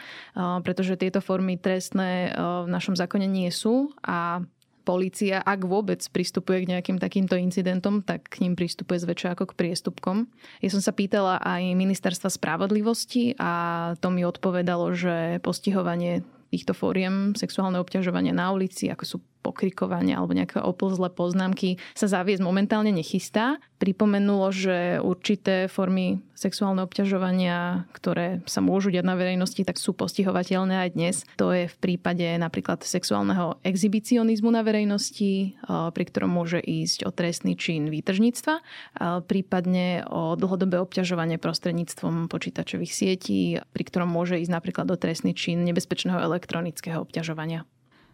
pretože 0.64 0.96
tieto 0.96 1.20
formy 1.20 1.60
trestné 1.60 2.32
v 2.38 2.68
našom 2.72 2.96
zákone 2.96 3.28
nie 3.28 3.52
sú 3.52 3.92
a 4.08 4.40
Polícia, 4.82 5.46
ak 5.46 5.70
vôbec 5.70 6.02
pristupuje 6.10 6.66
k 6.66 6.74
nejakým 6.74 6.98
takýmto 6.98 7.38
incidentom, 7.38 8.02
tak 8.02 8.34
k 8.34 8.42
ním 8.42 8.58
pristupuje 8.58 8.98
zväčša 8.98 9.38
ako 9.38 9.54
k 9.54 9.58
priestupkom. 9.62 10.26
Ja 10.58 10.74
som 10.74 10.82
sa 10.82 10.90
pýtala 10.90 11.38
aj 11.38 11.78
ministerstva 11.78 12.34
spravodlivosti 12.34 13.38
a 13.38 13.94
to 14.02 14.10
mi 14.10 14.26
odpovedalo, 14.26 14.90
že 14.98 15.38
postihovanie 15.46 16.26
týchto 16.50 16.74
fóriem 16.74 17.38
sexuálne 17.38 17.78
obťažovania 17.78 18.34
na 18.34 18.50
ulici, 18.50 18.90
ako 18.90 19.04
sú 19.06 19.18
pokrikovania 19.42 20.22
alebo 20.22 20.38
nejaké 20.38 20.62
oplzlé 20.62 21.10
poznámky 21.10 21.82
sa 21.98 22.06
zaviesť 22.08 22.46
momentálne 22.46 22.94
nechystá. 22.94 23.58
Pripomenulo, 23.82 24.54
že 24.54 25.02
určité 25.02 25.66
formy 25.66 26.22
sexuálneho 26.38 26.86
obťažovania, 26.86 27.90
ktoré 27.98 28.46
sa 28.46 28.62
môžu 28.62 28.94
diať 28.94 29.10
na 29.10 29.18
verejnosti, 29.18 29.62
tak 29.66 29.82
sú 29.82 29.98
postihovateľné 29.98 30.86
aj 30.86 30.90
dnes. 30.94 31.16
To 31.42 31.50
je 31.50 31.66
v 31.66 31.76
prípade 31.82 32.26
napríklad 32.38 32.86
sexuálneho 32.86 33.58
exhibicionizmu 33.66 34.54
na 34.54 34.62
verejnosti, 34.62 35.58
pri 35.66 36.04
ktorom 36.06 36.30
môže 36.30 36.62
ísť 36.62 37.10
o 37.10 37.12
trestný 37.14 37.58
čin 37.58 37.90
výtržníctva, 37.90 38.62
prípadne 39.26 40.06
o 40.10 40.38
dlhodobé 40.38 40.78
obťažovanie 40.78 41.42
prostredníctvom 41.42 42.30
počítačových 42.30 42.94
sietí, 42.94 43.58
pri 43.74 43.84
ktorom 43.86 44.10
môže 44.10 44.38
ísť 44.38 44.54
napríklad 44.54 44.94
o 44.94 44.98
trestný 44.98 45.34
čin 45.34 45.66
nebezpečného 45.66 46.22
elektronického 46.22 47.02
obťažovania. 47.02 47.66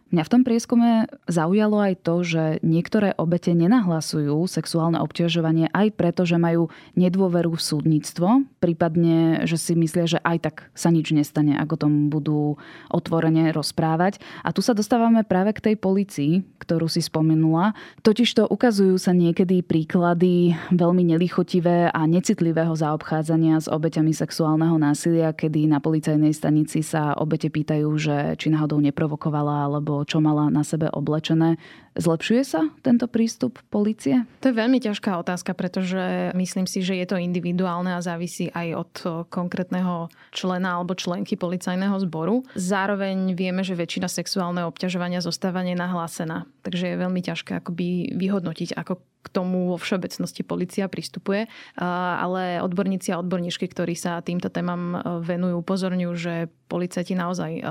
Mňa 0.08 0.24
v 0.24 0.32
tom 0.32 0.40
prieskume 0.40 1.04
zaujalo 1.28 1.84
aj 1.84 1.94
to, 2.00 2.24
že 2.24 2.44
niektoré 2.64 3.12
obete 3.20 3.52
nenahlasujú 3.52 4.48
sexuálne 4.48 4.96
obťažovanie 5.04 5.68
aj 5.68 6.00
preto, 6.00 6.24
že 6.24 6.40
majú 6.40 6.72
nedôveru 6.96 7.52
v 7.52 7.60
súdnictvo, 7.60 8.48
prípadne, 8.56 9.44
že 9.44 9.60
si 9.60 9.76
myslia, 9.76 10.08
že 10.08 10.18
aj 10.24 10.38
tak 10.48 10.56
sa 10.72 10.88
nič 10.88 11.12
nestane, 11.12 11.60
ako 11.60 11.74
tom 11.76 11.92
budú 12.08 12.56
otvorene 12.88 13.52
rozprávať. 13.52 14.16
A 14.40 14.56
tu 14.56 14.64
sa 14.64 14.72
dostávame 14.72 15.28
práve 15.28 15.52
k 15.52 15.60
tej 15.60 15.74
policii, 15.76 16.40
ktorú 16.56 16.88
si 16.88 17.04
spomenula. 17.04 17.76
Totiž 18.00 18.32
to 18.32 18.48
ukazujú 18.48 18.96
sa 18.96 19.12
niekedy 19.12 19.60
príklady 19.60 20.56
veľmi 20.72 21.04
nelichotivé 21.04 21.92
a 21.92 22.00
necitlivého 22.08 22.72
zaobchádzania 22.72 23.60
s 23.60 23.68
obeťami 23.68 24.16
sexuálneho 24.16 24.80
násilia, 24.80 25.36
kedy 25.36 25.68
na 25.68 25.84
policajnej 25.84 26.32
stanici 26.32 26.80
sa 26.80 27.12
obete 27.12 27.52
pýtajú, 27.52 27.88
že 28.00 28.16
či 28.40 28.48
náhodou 28.48 28.80
neprovokovala 28.80 29.68
alebo 29.68 29.97
čo 30.04 30.22
mala 30.22 30.50
na 30.52 30.66
sebe 30.66 30.90
oblečené. 30.92 31.56
Zlepšuje 31.98 32.42
sa 32.46 32.62
tento 32.86 33.10
prístup 33.10 33.58
policie? 33.74 34.22
To 34.44 34.50
je 34.50 34.54
veľmi 34.54 34.78
ťažká 34.78 35.18
otázka, 35.18 35.50
pretože 35.58 36.30
myslím 36.38 36.70
si, 36.70 36.84
že 36.84 36.94
je 36.94 37.06
to 37.10 37.18
individuálne 37.18 37.90
a 37.90 38.04
závisí 38.04 38.54
aj 38.54 38.68
od 38.76 38.92
konkrétneho 39.32 40.06
člena 40.30 40.78
alebo 40.78 40.94
členky 40.94 41.34
policajného 41.34 41.98
zboru. 42.06 42.46
Zároveň 42.54 43.34
vieme, 43.34 43.66
že 43.66 43.74
väčšina 43.74 44.06
sexuálneho 44.06 44.70
obťažovania 44.70 45.18
zostáva 45.18 45.66
nenahlásená. 45.66 46.46
Takže 46.62 46.94
je 46.94 47.02
veľmi 47.02 47.20
ťažké 47.24 47.58
akoby 47.58 48.14
vyhodnotiť, 48.14 48.78
ako 48.78 49.02
k 49.28 49.34
tomu 49.36 49.68
vo 49.68 49.76
všeobecnosti 49.76 50.40
policia 50.40 50.88
pristupuje, 50.88 51.44
ale 51.76 52.64
odborníci 52.64 53.12
a 53.12 53.20
odborníčky, 53.20 53.68
ktorí 53.68 53.92
sa 53.92 54.24
týmto 54.24 54.48
témam 54.48 54.96
venujú, 55.20 55.60
upozorňujú, 55.60 56.12
že 56.16 56.34
policajti 56.68 57.16
naozaj 57.16 57.64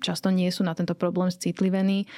často 0.00 0.32
nie 0.32 0.48
sú 0.48 0.64
na 0.64 0.72
tento 0.72 0.96
problém 0.96 1.28
citlivení. 1.28 2.08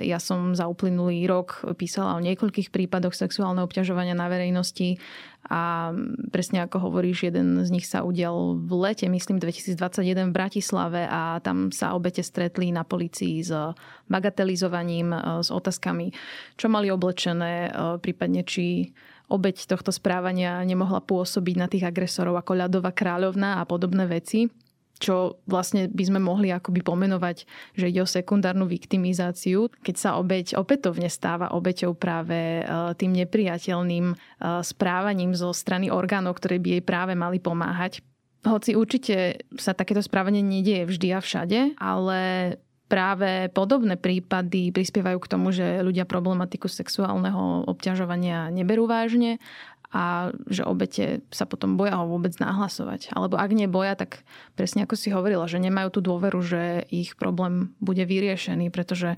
Ja 0.00 0.18
som 0.20 0.52
za 0.52 0.68
uplynulý 0.68 1.24
rok 1.28 1.64
písala 1.76 2.16
o 2.16 2.24
niekoľkých 2.24 2.68
prípadoch 2.68 3.16
sexuálneho 3.16 3.64
obťažovania 3.64 4.12
na 4.12 4.28
verejnosti 4.28 5.00
a 5.46 5.94
presne 6.34 6.66
ako 6.66 6.90
hovoríš, 6.90 7.30
jeden 7.30 7.62
z 7.62 7.70
nich 7.70 7.86
sa 7.86 8.02
udial 8.02 8.58
v 8.58 8.72
lete, 8.82 9.06
myslím 9.06 9.38
2021 9.38 10.30
v 10.30 10.34
Bratislave 10.34 11.06
a 11.06 11.38
tam 11.40 11.70
sa 11.70 11.94
obete 11.94 12.20
stretli 12.20 12.74
na 12.74 12.82
policii 12.82 13.46
s 13.46 13.54
bagatelizovaním, 14.10 15.14
s 15.42 15.54
otázkami, 15.54 16.10
čo 16.58 16.66
mali 16.66 16.90
oblečené, 16.90 17.70
prípadne 18.02 18.42
či 18.42 18.90
obeď 19.30 19.66
tohto 19.70 19.90
správania 19.90 20.62
nemohla 20.62 21.02
pôsobiť 21.02 21.56
na 21.58 21.66
tých 21.66 21.86
agresorov 21.86 22.38
ako 22.38 22.66
ľadová 22.66 22.94
kráľovná 22.94 23.58
a 23.58 23.66
podobné 23.66 24.06
veci 24.06 24.50
čo 24.96 25.40
vlastne 25.44 25.92
by 25.92 26.04
sme 26.08 26.20
mohli 26.20 26.48
akoby 26.48 26.80
pomenovať, 26.80 27.44
že 27.76 27.88
ide 27.92 28.00
o 28.00 28.08
sekundárnu 28.08 28.64
viktimizáciu, 28.64 29.68
keď 29.84 29.96
sa 29.96 30.10
obeď 30.16 30.56
opätovne 30.56 31.12
stáva 31.12 31.52
obeťou 31.52 31.92
práve 31.92 32.60
e, 32.60 32.62
tým 32.96 33.12
nepriateľným 33.12 34.06
e, 34.12 34.16
správaním 34.64 35.36
zo 35.36 35.52
strany 35.52 35.92
orgánov, 35.92 36.40
ktoré 36.40 36.56
by 36.56 36.80
jej 36.80 36.82
práve 36.84 37.12
mali 37.12 37.36
pomáhať. 37.36 38.00
Hoci 38.46 38.78
určite 38.78 39.42
sa 39.58 39.74
takéto 39.74 40.00
správanie 40.00 40.40
nedieje 40.40 40.86
vždy 40.86 41.08
a 41.12 41.20
všade, 41.20 41.60
ale 41.76 42.20
práve 42.86 43.50
podobné 43.50 43.98
prípady 43.98 44.70
prispievajú 44.70 45.18
k 45.18 45.30
tomu, 45.30 45.50
že 45.50 45.82
ľudia 45.82 46.06
problematiku 46.06 46.70
sexuálneho 46.70 47.66
obťažovania 47.66 48.54
neberú 48.54 48.86
vážne 48.86 49.42
a 49.94 50.34
že 50.50 50.66
obete 50.66 51.22
sa 51.30 51.46
potom 51.46 51.78
boja 51.78 51.98
ho 51.98 52.10
vôbec 52.10 52.34
nahlasovať. 52.38 53.14
Alebo 53.14 53.38
ak 53.38 53.50
neboja, 53.54 53.94
tak 53.94 54.26
presne 54.58 54.84
ako 54.84 54.94
si 54.98 55.14
hovorila, 55.14 55.46
že 55.46 55.62
nemajú 55.62 55.98
tú 55.98 56.00
dôveru, 56.02 56.42
že 56.42 56.86
ich 56.90 57.14
problém 57.14 57.74
bude 57.78 58.02
vyriešený, 58.02 58.70
pretože 58.74 59.14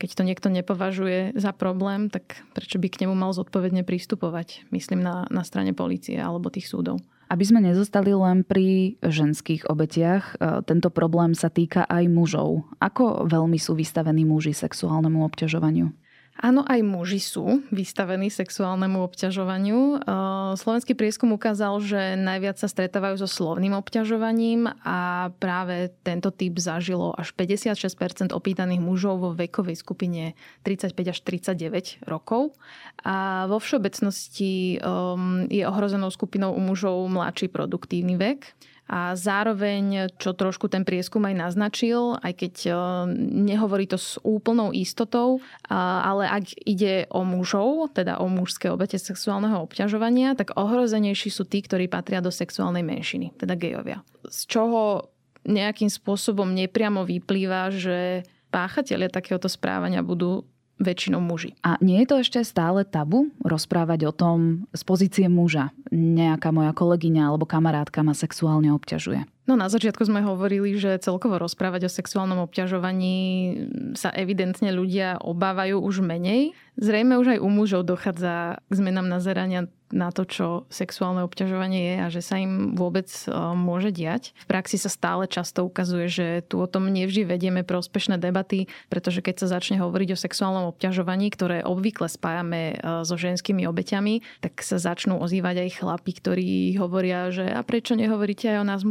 keď 0.00 0.10
to 0.18 0.22
niekto 0.26 0.48
nepovažuje 0.50 1.36
za 1.36 1.52
problém, 1.54 2.10
tak 2.10 2.42
prečo 2.56 2.80
by 2.80 2.88
k 2.90 3.06
nemu 3.06 3.14
mal 3.14 3.30
zodpovedne 3.36 3.86
pristupovať, 3.86 4.66
myslím 4.74 5.04
na, 5.04 5.28
na 5.30 5.46
strane 5.46 5.76
policie 5.76 6.18
alebo 6.18 6.50
tých 6.50 6.66
súdov. 6.66 6.98
Aby 7.32 7.48
sme 7.48 7.64
nezostali 7.64 8.12
len 8.12 8.44
pri 8.44 9.00
ženských 9.00 9.64
obetiach, 9.64 10.36
e, 10.36 10.60
tento 10.68 10.92
problém 10.92 11.32
sa 11.32 11.48
týka 11.48 11.88
aj 11.88 12.04
mužov. 12.12 12.68
Ako 12.76 13.24
veľmi 13.24 13.56
sú 13.56 13.72
vystavení 13.72 14.28
muži 14.28 14.52
sexuálnemu 14.52 15.24
obťažovaniu? 15.24 16.01
Áno, 16.42 16.66
aj 16.66 16.82
muži 16.82 17.22
sú 17.22 17.62
vystavení 17.70 18.26
sexuálnemu 18.26 19.06
obťažovaniu. 19.06 20.02
Slovenský 20.58 20.98
prieskum 20.98 21.30
ukázal, 21.30 21.78
že 21.78 22.18
najviac 22.18 22.58
sa 22.58 22.66
stretávajú 22.66 23.22
so 23.22 23.30
slovným 23.30 23.78
obťažovaním 23.78 24.66
a 24.82 25.30
práve 25.38 25.94
tento 26.02 26.34
typ 26.34 26.58
zažilo 26.58 27.14
až 27.14 27.30
56% 27.38 28.34
opýtaných 28.34 28.82
mužov 28.82 29.22
vo 29.22 29.30
vekovej 29.38 29.78
skupine 29.78 30.34
35 30.66 31.14
až 31.14 31.18
39 31.22 32.10
rokov. 32.10 32.58
A 33.06 33.46
vo 33.46 33.62
všeobecnosti 33.62 34.82
um, 34.82 35.46
je 35.46 35.62
ohrozenou 35.62 36.10
skupinou 36.10 36.58
u 36.58 36.60
mužov 36.60 37.06
mladší 37.06 37.54
produktívny 37.54 38.18
vek. 38.18 38.50
A 38.92 39.16
zároveň, 39.16 40.12
čo 40.20 40.36
trošku 40.36 40.68
ten 40.68 40.84
prieskum 40.84 41.24
aj 41.24 41.32
naznačil, 41.32 42.20
aj 42.20 42.32
keď 42.36 42.54
e, 42.68 42.72
nehovorí 43.48 43.88
to 43.88 43.96
s 43.96 44.20
úplnou 44.20 44.68
istotou, 44.76 45.40
ale 45.72 46.28
ak 46.28 46.52
ide 46.68 47.08
o 47.08 47.24
mužov, 47.24 47.96
teda 47.96 48.20
o 48.20 48.28
mužské 48.28 48.68
obete 48.68 49.00
sexuálneho 49.00 49.64
obťažovania, 49.64 50.36
tak 50.36 50.52
ohrozenejší 50.60 51.32
sú 51.32 51.48
tí, 51.48 51.64
ktorí 51.64 51.88
patria 51.88 52.20
do 52.20 52.28
sexuálnej 52.28 52.84
menšiny, 52.84 53.32
teda 53.40 53.56
gejovia. 53.56 54.04
Z 54.28 54.44
čoho 54.52 55.08
nejakým 55.48 55.88
spôsobom 55.88 56.52
nepriamo 56.52 57.08
vyplýva, 57.08 57.72
že 57.72 58.28
páchatelia 58.52 59.08
takéhoto 59.08 59.48
správania 59.48 60.04
budú 60.04 60.44
väčšinou 60.82 61.22
muži. 61.22 61.54
A 61.62 61.78
nie 61.80 62.02
je 62.02 62.10
to 62.10 62.16
ešte 62.20 62.40
stále 62.42 62.82
tabu 62.84 63.30
rozprávať 63.42 64.10
o 64.10 64.12
tom 64.12 64.66
z 64.74 64.82
pozície 64.82 65.26
muža? 65.30 65.70
Nejaká 65.90 66.50
moja 66.50 66.74
kolegyňa 66.74 67.30
alebo 67.30 67.48
kamarátka 67.48 68.02
ma 68.02 68.12
sexuálne 68.12 68.74
obťažuje. 68.74 69.24
No 69.42 69.58
na 69.58 69.66
začiatku 69.66 70.06
sme 70.06 70.22
hovorili, 70.22 70.78
že 70.78 71.02
celkovo 71.02 71.34
rozprávať 71.34 71.90
o 71.90 71.90
sexuálnom 71.90 72.46
obťažovaní 72.46 73.16
sa 73.98 74.14
evidentne 74.14 74.70
ľudia 74.70 75.18
obávajú 75.18 75.82
už 75.82 75.98
menej. 75.98 76.54
Zrejme 76.78 77.18
už 77.18 77.36
aj 77.36 77.42
u 77.42 77.48
mužov 77.50 77.82
dochádza 77.82 78.62
k 78.70 78.72
zmenám 78.72 79.10
nazerania 79.10 79.66
na 79.92 80.08
to, 80.08 80.24
čo 80.24 80.46
sexuálne 80.72 81.20
obťažovanie 81.22 81.80
je 81.84 81.96
a 82.00 82.06
že 82.08 82.24
sa 82.24 82.40
im 82.40 82.72
vôbec 82.72 83.06
e, 83.06 83.28
môže 83.52 83.92
diať. 83.92 84.32
V 84.40 84.46
praxi 84.48 84.80
sa 84.80 84.88
stále 84.88 85.28
často 85.28 85.68
ukazuje, 85.68 86.08
že 86.08 86.26
tu 86.48 86.58
o 86.58 86.66
tom 86.66 86.88
nevždy 86.88 87.28
vedieme 87.28 87.60
prospešné 87.62 88.16
debaty, 88.16 88.72
pretože 88.88 89.20
keď 89.20 89.44
sa 89.44 89.60
začne 89.60 89.78
hovoriť 89.78 90.16
o 90.16 90.18
sexuálnom 90.18 90.72
obťažovaní, 90.72 91.28
ktoré 91.30 91.60
obvykle 91.62 92.08
spájame 92.08 92.80
e, 92.80 93.04
so 93.04 93.14
ženskými 93.20 93.68
obeťami, 93.68 94.24
tak 94.40 94.64
sa 94.64 94.80
začnú 94.80 95.20
ozývať 95.20 95.68
aj 95.68 95.84
chlapi, 95.84 96.12
ktorí 96.16 96.50
hovoria, 96.80 97.28
že 97.28 97.44
a 97.52 97.60
prečo 97.60 97.92
nehovoríte 97.92 98.48
aj 98.48 98.58
o 98.64 98.68
nás 98.68 98.82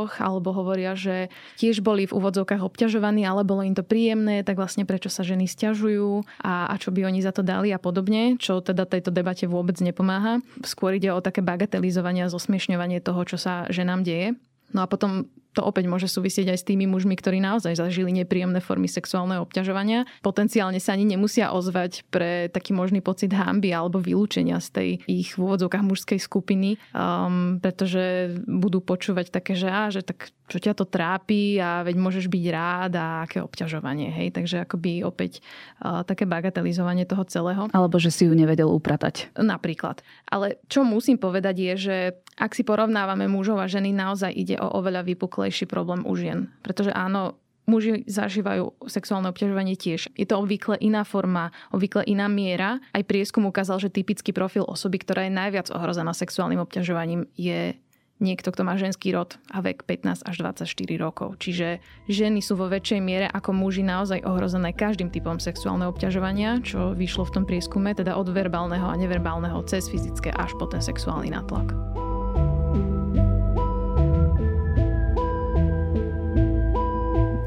mužoch, 0.00 0.16
alebo 0.20 0.56
hovoria, 0.56 0.96
že 0.96 1.28
tiež 1.60 1.84
boli 1.84 2.08
v 2.08 2.16
úvodzovkách 2.16 2.64
obťažovaní, 2.64 3.28
ale 3.28 3.44
bolo 3.44 3.60
im 3.60 3.76
to 3.76 3.84
príjemné, 3.84 4.40
tak 4.40 4.56
vlastne 4.56 4.88
prečo 4.88 5.12
sa 5.12 5.20
ženy 5.20 5.44
stiažujú 5.44 6.24
a, 6.40 6.72
a 6.72 6.74
čo 6.80 6.88
by 6.88 7.04
oni 7.04 7.20
za 7.20 7.36
to 7.36 7.44
dali 7.44 7.68
a 7.72 7.78
podobne, 7.78 8.40
čo 8.40 8.64
teda 8.64 8.88
tejto 8.88 9.12
debate 9.12 9.44
vôbec 9.44 9.76
nepomáha. 9.84 10.40
Skôr 10.64 10.96
ide 10.96 11.12
o 11.12 11.20
také 11.20 11.44
bagatelizovanie 11.44 12.24
a 12.24 12.32
zosmiešňovanie 12.32 13.04
toho, 13.04 13.20
čo 13.28 13.36
sa 13.36 13.68
ženám 13.68 14.00
deje. 14.00 14.28
No 14.72 14.86
a 14.86 14.88
potom 14.88 15.26
to 15.60 15.68
opäť 15.68 15.92
môže 15.92 16.08
súvisieť 16.08 16.56
aj 16.56 16.58
s 16.64 16.68
tými 16.72 16.88
mužmi, 16.88 17.12
ktorí 17.20 17.36
naozaj 17.44 17.76
zažili 17.76 18.08
nepríjemné 18.16 18.64
formy 18.64 18.88
sexuálneho 18.88 19.44
obťažovania. 19.44 20.08
Potenciálne 20.24 20.80
sa 20.80 20.96
ani 20.96 21.04
nemusia 21.04 21.52
ozvať 21.52 22.08
pre 22.08 22.48
taký 22.48 22.72
možný 22.72 23.04
pocit 23.04 23.28
hamby 23.36 23.68
alebo 23.76 24.00
vylúčenia 24.00 24.56
z 24.64 24.68
tej 24.72 24.88
ich 25.04 25.36
v 25.36 25.44
úvodzovkách 25.44 25.84
mužskej 25.84 26.16
skupiny, 26.16 26.80
um, 26.96 27.60
pretože 27.60 28.32
budú 28.48 28.80
počúvať 28.80 29.28
také, 29.28 29.52
že, 29.52 29.68
á, 29.68 29.92
že 29.92 30.00
tak 30.00 30.32
čo 30.50 30.58
ťa 30.58 30.74
to 30.74 30.88
trápi 30.88 31.62
a 31.62 31.86
veď 31.86 31.94
môžeš 31.94 32.26
byť 32.26 32.44
rád 32.50 32.92
a 32.98 33.06
aké 33.22 33.38
obťažovanie. 33.38 34.10
Hej? 34.10 34.34
Takže 34.34 34.66
akoby 34.66 35.06
opäť 35.06 35.38
uh, 35.84 36.02
také 36.02 36.26
bagatelizovanie 36.26 37.06
toho 37.06 37.22
celého. 37.28 37.70
Alebo 37.70 38.02
že 38.02 38.10
si 38.10 38.26
ju 38.26 38.34
nevedel 38.34 38.66
upratať. 38.66 39.30
Napríklad. 39.38 40.02
Ale 40.26 40.58
čo 40.66 40.82
musím 40.82 41.22
povedať 41.22 41.54
je, 41.54 41.72
že 41.76 41.96
ak 42.34 42.56
si 42.56 42.66
porovnávame 42.66 43.30
mužov 43.30 43.62
a 43.62 43.70
ženy, 43.70 43.94
naozaj 43.94 44.34
ide 44.34 44.58
o 44.58 44.66
oveľa 44.74 45.06
vypuklejší 45.50 45.66
problém 45.66 46.06
u 46.06 46.14
žien. 46.14 46.46
Pretože 46.62 46.94
áno, 46.94 47.34
muži 47.66 48.06
zažívajú 48.06 48.86
sexuálne 48.86 49.34
obťažovanie 49.34 49.74
tiež. 49.74 50.14
Je 50.14 50.26
to 50.26 50.38
obvykle 50.38 50.78
iná 50.78 51.02
forma, 51.02 51.50
obvykle 51.74 52.06
iná 52.06 52.30
miera. 52.30 52.78
Aj 52.94 53.02
prieskum 53.02 53.50
ukázal, 53.50 53.82
že 53.82 53.90
typický 53.90 54.30
profil 54.30 54.62
osoby, 54.62 55.02
ktorá 55.02 55.26
je 55.26 55.34
najviac 55.34 55.66
ohrozená 55.74 56.14
sexuálnym 56.14 56.62
obťažovaním, 56.62 57.26
je 57.34 57.74
niekto, 58.20 58.52
kto 58.52 58.62
má 58.68 58.76
ženský 58.76 59.16
rod 59.16 59.40
a 59.48 59.64
vek 59.64 59.88
15 59.88 60.28
až 60.28 60.36
24 60.44 60.68
rokov. 61.00 61.40
Čiže 61.40 61.80
ženy 62.04 62.44
sú 62.44 62.52
vo 62.52 62.68
väčšej 62.68 63.00
miere 63.00 63.26
ako 63.32 63.56
muži 63.56 63.80
naozaj 63.80 64.22
ohrozené 64.28 64.76
každým 64.76 65.08
typom 65.08 65.40
sexuálneho 65.40 65.88
obťažovania, 65.88 66.60
čo 66.60 66.92
vyšlo 66.92 67.24
v 67.26 67.34
tom 67.40 67.44
prieskume, 67.48 67.96
teda 67.96 68.20
od 68.20 68.28
verbálneho 68.28 68.92
a 68.92 68.98
neverbálneho 69.00 69.64
cez 69.64 69.88
fyzické 69.88 70.36
až 70.36 70.52
po 70.60 70.68
ten 70.68 70.84
sexuálny 70.84 71.32
nátlak. 71.32 71.72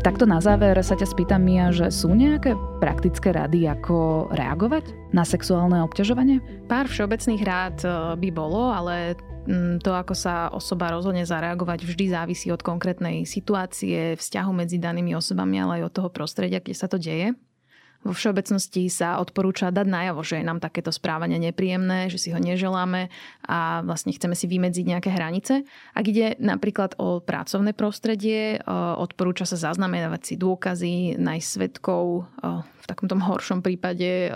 Takto 0.04 0.28
na 0.28 0.44
záver 0.44 0.76
sa 0.84 1.00
ťa 1.00 1.08
spýtam, 1.08 1.40
Mia, 1.40 1.72
že 1.72 1.88
sú 1.88 2.12
nejaké 2.12 2.60
praktické 2.84 3.32
rady, 3.32 3.72
ako 3.72 4.28
reagovať 4.36 4.92
na 5.16 5.24
sexuálne 5.24 5.80
obťažovanie? 5.80 6.44
Pár 6.68 6.92
všeobecných 6.92 7.44
rád 7.48 7.78
eh, 7.88 7.92
by 8.20 8.30
bolo, 8.36 8.68
ale 8.68 9.16
Mm, 9.44 9.84
to, 9.84 9.92
ako 9.92 10.16
sa 10.16 10.48
osoba 10.56 10.96
rozhodne 10.96 11.28
zareagovať, 11.28 11.84
vždy 11.84 12.06
závisí 12.16 12.48
od 12.48 12.64
konkrétnej 12.64 13.28
situácie, 13.28 14.16
vzťahu 14.16 14.52
medzi 14.56 14.80
danými 14.80 15.12
osobami, 15.20 15.60
ale 15.60 15.84
aj 15.84 15.92
od 15.92 15.96
toho 16.00 16.10
prostredia, 16.16 16.64
kde 16.64 16.76
sa 16.76 16.88
to 16.88 16.96
deje. 16.96 17.36
Vo 18.04 18.12
všeobecnosti 18.12 18.92
sa 18.92 19.18
odporúča 19.24 19.72
dať 19.72 19.88
najavo, 19.88 20.22
že 20.28 20.40
je 20.40 20.48
nám 20.48 20.60
takéto 20.60 20.92
správanie 20.92 21.40
nepríjemné, 21.40 22.12
že 22.12 22.20
si 22.20 22.30
ho 22.36 22.40
neželáme 22.40 23.08
a 23.48 23.80
vlastne 23.88 24.12
chceme 24.12 24.36
si 24.36 24.46
vymedziť 24.52 24.86
nejaké 24.86 25.10
hranice. 25.10 25.64
Ak 25.96 26.06
ide 26.08 26.36
napríklad 26.44 27.00
o 27.00 27.24
pracovné 27.24 27.72
prostredie, 27.72 28.60
odporúča 29.00 29.48
sa 29.48 29.56
zaznamenávať 29.56 30.22
si 30.22 30.34
dôkazy, 30.36 31.16
nájsť 31.16 31.48
svetkov, 31.48 32.28
v 32.84 32.92
takomto 32.92 33.16
horšom 33.16 33.64
prípade 33.64 34.28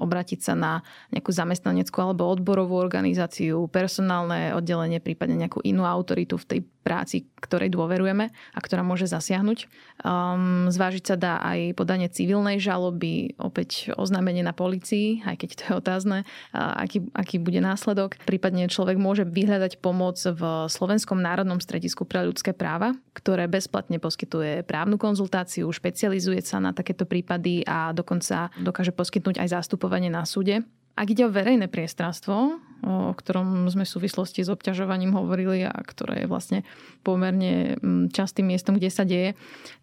obratiť 0.00 0.40
sa 0.40 0.56
na 0.56 0.72
nejakú 1.12 1.28
zamestnaneckú 1.28 2.00
alebo 2.00 2.24
odborovú 2.32 2.80
organizáciu, 2.80 3.68
personálne 3.68 4.56
oddelenie, 4.56 4.96
prípadne 4.96 5.36
nejakú 5.36 5.60
inú 5.60 5.84
autoritu 5.84 6.40
v 6.40 6.48
tej 6.48 6.60
práci, 6.82 7.28
ktorej 7.38 7.70
dôverujeme 7.70 8.32
a 8.32 8.58
ktorá 8.58 8.82
môže 8.82 9.06
zasiahnuť. 9.06 9.70
Um, 10.02 10.66
zvážiť 10.66 11.04
sa 11.04 11.16
dá 11.20 11.38
aj 11.38 11.78
podanie 11.78 12.10
civilnej 12.10 12.58
žaloby, 12.58 13.01
opäť 13.40 13.90
oznámenie 13.96 14.46
na 14.46 14.54
policii, 14.54 15.26
aj 15.26 15.36
keď 15.40 15.48
to 15.54 15.62
je 15.62 15.72
otázne, 15.78 16.18
aký, 16.54 17.02
aký 17.12 17.36
bude 17.42 17.58
následok. 17.58 18.16
Prípadne 18.22 18.70
človek 18.70 19.00
môže 19.00 19.26
vyhľadať 19.26 19.82
pomoc 19.82 20.18
v 20.22 20.70
Slovenskom 20.70 21.18
národnom 21.18 21.58
stredisku 21.58 22.06
pre 22.06 22.22
ľudské 22.22 22.54
práva, 22.54 22.94
ktoré 23.12 23.50
bezplatne 23.50 23.98
poskytuje 23.98 24.62
právnu 24.64 24.96
konzultáciu, 24.96 25.66
špecializuje 25.70 26.40
sa 26.44 26.62
na 26.62 26.70
takéto 26.70 27.04
prípady 27.08 27.66
a 27.66 27.90
dokonca 27.90 28.54
dokáže 28.60 28.94
poskytnúť 28.94 29.42
aj 29.42 29.62
zastupovanie 29.62 30.12
na 30.12 30.22
súde. 30.22 30.62
Ak 30.92 31.08
ide 31.08 31.24
o 31.24 31.32
verejné 31.32 31.72
priestranstvo, 31.72 32.60
o 32.84 33.14
ktorom 33.16 33.64
sme 33.72 33.88
v 33.88 33.94
súvislosti 33.96 34.44
s 34.44 34.52
obťažovaním 34.52 35.16
hovorili 35.16 35.64
a 35.64 35.72
ktoré 35.72 36.24
je 36.24 36.28
vlastne 36.28 36.58
pomerne 37.00 37.80
častým 38.12 38.52
miestom, 38.52 38.76
kde 38.76 38.92
sa 38.92 39.08
deje, 39.08 39.32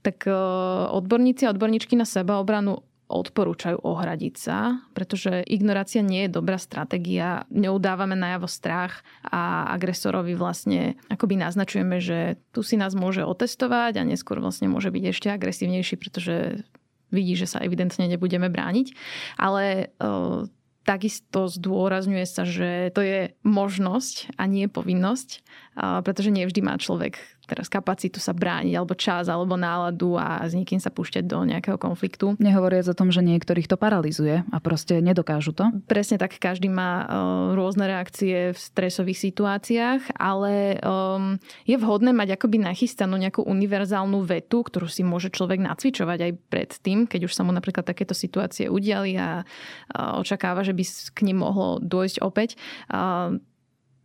tak 0.06 0.30
odborníci 0.94 1.50
a 1.50 1.54
odborníčky 1.56 1.98
na 1.98 2.06
sebaobranu 2.06 2.86
odporúčajú 3.10 3.82
ohradiť 3.82 4.36
sa, 4.38 4.86
pretože 4.94 5.42
ignorácia 5.50 6.06
nie 6.06 6.30
je 6.30 6.36
dobrá 6.38 6.62
stratégia. 6.62 7.50
Neudávame 7.50 8.14
najavo 8.14 8.46
strach 8.46 9.02
a 9.26 9.66
agresorovi 9.74 10.38
vlastne 10.38 10.96
akoby 11.10 11.42
naznačujeme, 11.42 11.98
že 11.98 12.38
tu 12.54 12.62
si 12.62 12.78
nás 12.78 12.94
môže 12.94 13.26
otestovať 13.26 13.98
a 13.98 14.08
neskôr 14.08 14.38
vlastne 14.38 14.70
môže 14.70 14.94
byť 14.94 15.04
ešte 15.10 15.28
agresívnejší, 15.34 15.98
pretože 15.98 16.62
vidí, 17.10 17.34
že 17.34 17.50
sa 17.50 17.66
evidentne 17.66 18.06
nebudeme 18.06 18.48
brániť. 18.48 18.94
Ale 19.42 19.90
uh, 19.98 20.46
takisto 20.86 21.50
zdôrazňuje 21.50 22.26
sa, 22.30 22.46
že 22.46 22.94
to 22.94 23.02
je 23.02 23.20
možnosť 23.42 24.38
a 24.38 24.46
nie 24.46 24.70
povinnosť, 24.70 25.30
uh, 25.76 26.06
pretože 26.06 26.30
nevždy 26.30 26.62
má 26.62 26.78
človek 26.78 27.18
teraz 27.50 27.66
kapacitu 27.66 28.22
sa 28.22 28.38
brániť, 28.38 28.78
alebo 28.78 28.94
čas, 28.94 29.26
alebo 29.26 29.58
náladu 29.58 30.14
a 30.14 30.46
s 30.46 30.54
nikým 30.54 30.78
sa 30.78 30.94
púšťať 30.94 31.26
do 31.26 31.42
nejakého 31.42 31.82
konfliktu. 31.82 32.38
Nehovoriac 32.38 32.86
o 32.86 32.94
tom, 32.94 33.10
že 33.10 33.26
niektorých 33.26 33.66
to 33.66 33.76
paralizuje 33.76 34.46
a 34.46 34.58
proste 34.62 35.02
nedokážu 35.02 35.58
to. 35.58 35.66
Presne 35.90 36.22
tak, 36.22 36.38
každý 36.38 36.70
má 36.70 37.04
uh, 37.04 37.08
rôzne 37.58 37.90
reakcie 37.90 38.54
v 38.54 38.60
stresových 38.60 39.18
situáciách, 39.18 40.14
ale 40.14 40.78
um, 40.86 41.42
je 41.66 41.76
vhodné 41.82 42.14
mať 42.14 42.38
akoby 42.38 42.62
nachystanú 42.62 43.18
nejakú 43.18 43.42
univerzálnu 43.42 44.22
vetu, 44.22 44.62
ktorú 44.62 44.86
si 44.86 45.02
môže 45.02 45.34
človek 45.34 45.58
nacvičovať 45.58 46.20
aj 46.22 46.32
pred 46.54 46.70
tým, 46.86 47.10
keď 47.10 47.26
už 47.26 47.34
sa 47.34 47.42
mu 47.42 47.50
napríklad 47.50 47.88
takéto 47.88 48.14
situácie 48.14 48.70
udiali 48.70 49.18
a 49.18 49.42
uh, 49.42 50.22
očakáva, 50.22 50.62
že 50.62 50.78
by 50.78 50.84
k 51.16 51.20
ním 51.26 51.42
mohlo 51.42 51.82
dôjsť 51.82 52.22
opäť. 52.22 52.60
Uh, 52.92 53.42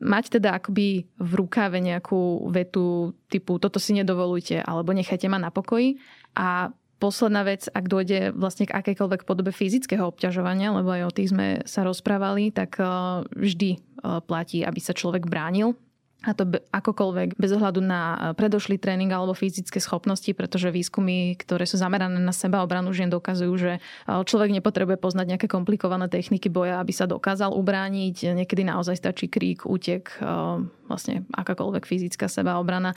mať 0.02 0.40
teda 0.40 0.58
akoby 0.58 1.06
v 1.06 1.32
rukáve 1.38 1.78
nejakú 1.78 2.50
vetu 2.50 3.14
typu 3.30 3.62
toto 3.62 3.78
si 3.78 3.94
nedovolujte 3.94 4.58
alebo 4.62 4.90
nechajte 4.90 5.30
ma 5.30 5.38
na 5.38 5.54
pokoji 5.54 6.02
a 6.34 6.74
posledná 6.98 7.44
vec, 7.44 7.68
ak 7.68 7.84
dôjde 7.84 8.32
vlastne 8.32 8.64
k 8.64 8.74
akejkoľvek 8.74 9.28
podobe 9.28 9.52
fyzického 9.52 10.08
obťažovania, 10.08 10.72
lebo 10.72 10.88
aj 10.88 11.02
o 11.04 11.14
tých 11.14 11.36
sme 11.36 11.60
sa 11.68 11.84
rozprávali, 11.84 12.48
tak 12.48 12.80
eh, 12.80 12.88
vždy 13.28 13.70
eh, 13.76 13.78
platí, 14.24 14.64
aby 14.64 14.80
sa 14.80 14.96
človek 14.96 15.28
bránil 15.28 15.76
a 16.24 16.32
to 16.32 16.48
akokoľvek, 16.72 17.36
bez 17.36 17.52
ohľadu 17.52 17.84
na 17.84 18.00
e, 18.00 18.16
predošlý 18.32 18.80
tréning 18.80 19.12
alebo 19.12 19.36
fyzické 19.36 19.76
schopnosti, 19.76 20.32
pretože 20.32 20.72
výskumy, 20.72 21.36
ktoré 21.36 21.68
sú 21.68 21.76
zamerané 21.76 22.16
na 22.16 22.32
seba 22.32 22.64
obranu 22.64 22.96
žien, 22.96 23.12
dokazujú, 23.12 23.52
že 23.60 23.72
e, 23.76 23.80
človek 24.08 24.50
nepotrebuje 24.56 24.96
poznať 24.96 25.36
nejaké 25.36 25.46
komplikované 25.46 26.08
techniky 26.08 26.48
boja, 26.48 26.80
aby 26.80 26.96
sa 26.96 27.04
dokázal 27.04 27.52
ubrániť. 27.52 28.32
Niekedy 28.40 28.64
naozaj 28.64 28.96
stačí 28.96 29.28
krík, 29.28 29.68
útek, 29.68 30.16
e, 30.18 30.64
vlastne 30.84 31.24
akákoľvek 31.32 31.88
fyzická 31.88 32.28
sebaobrana, 32.28 32.92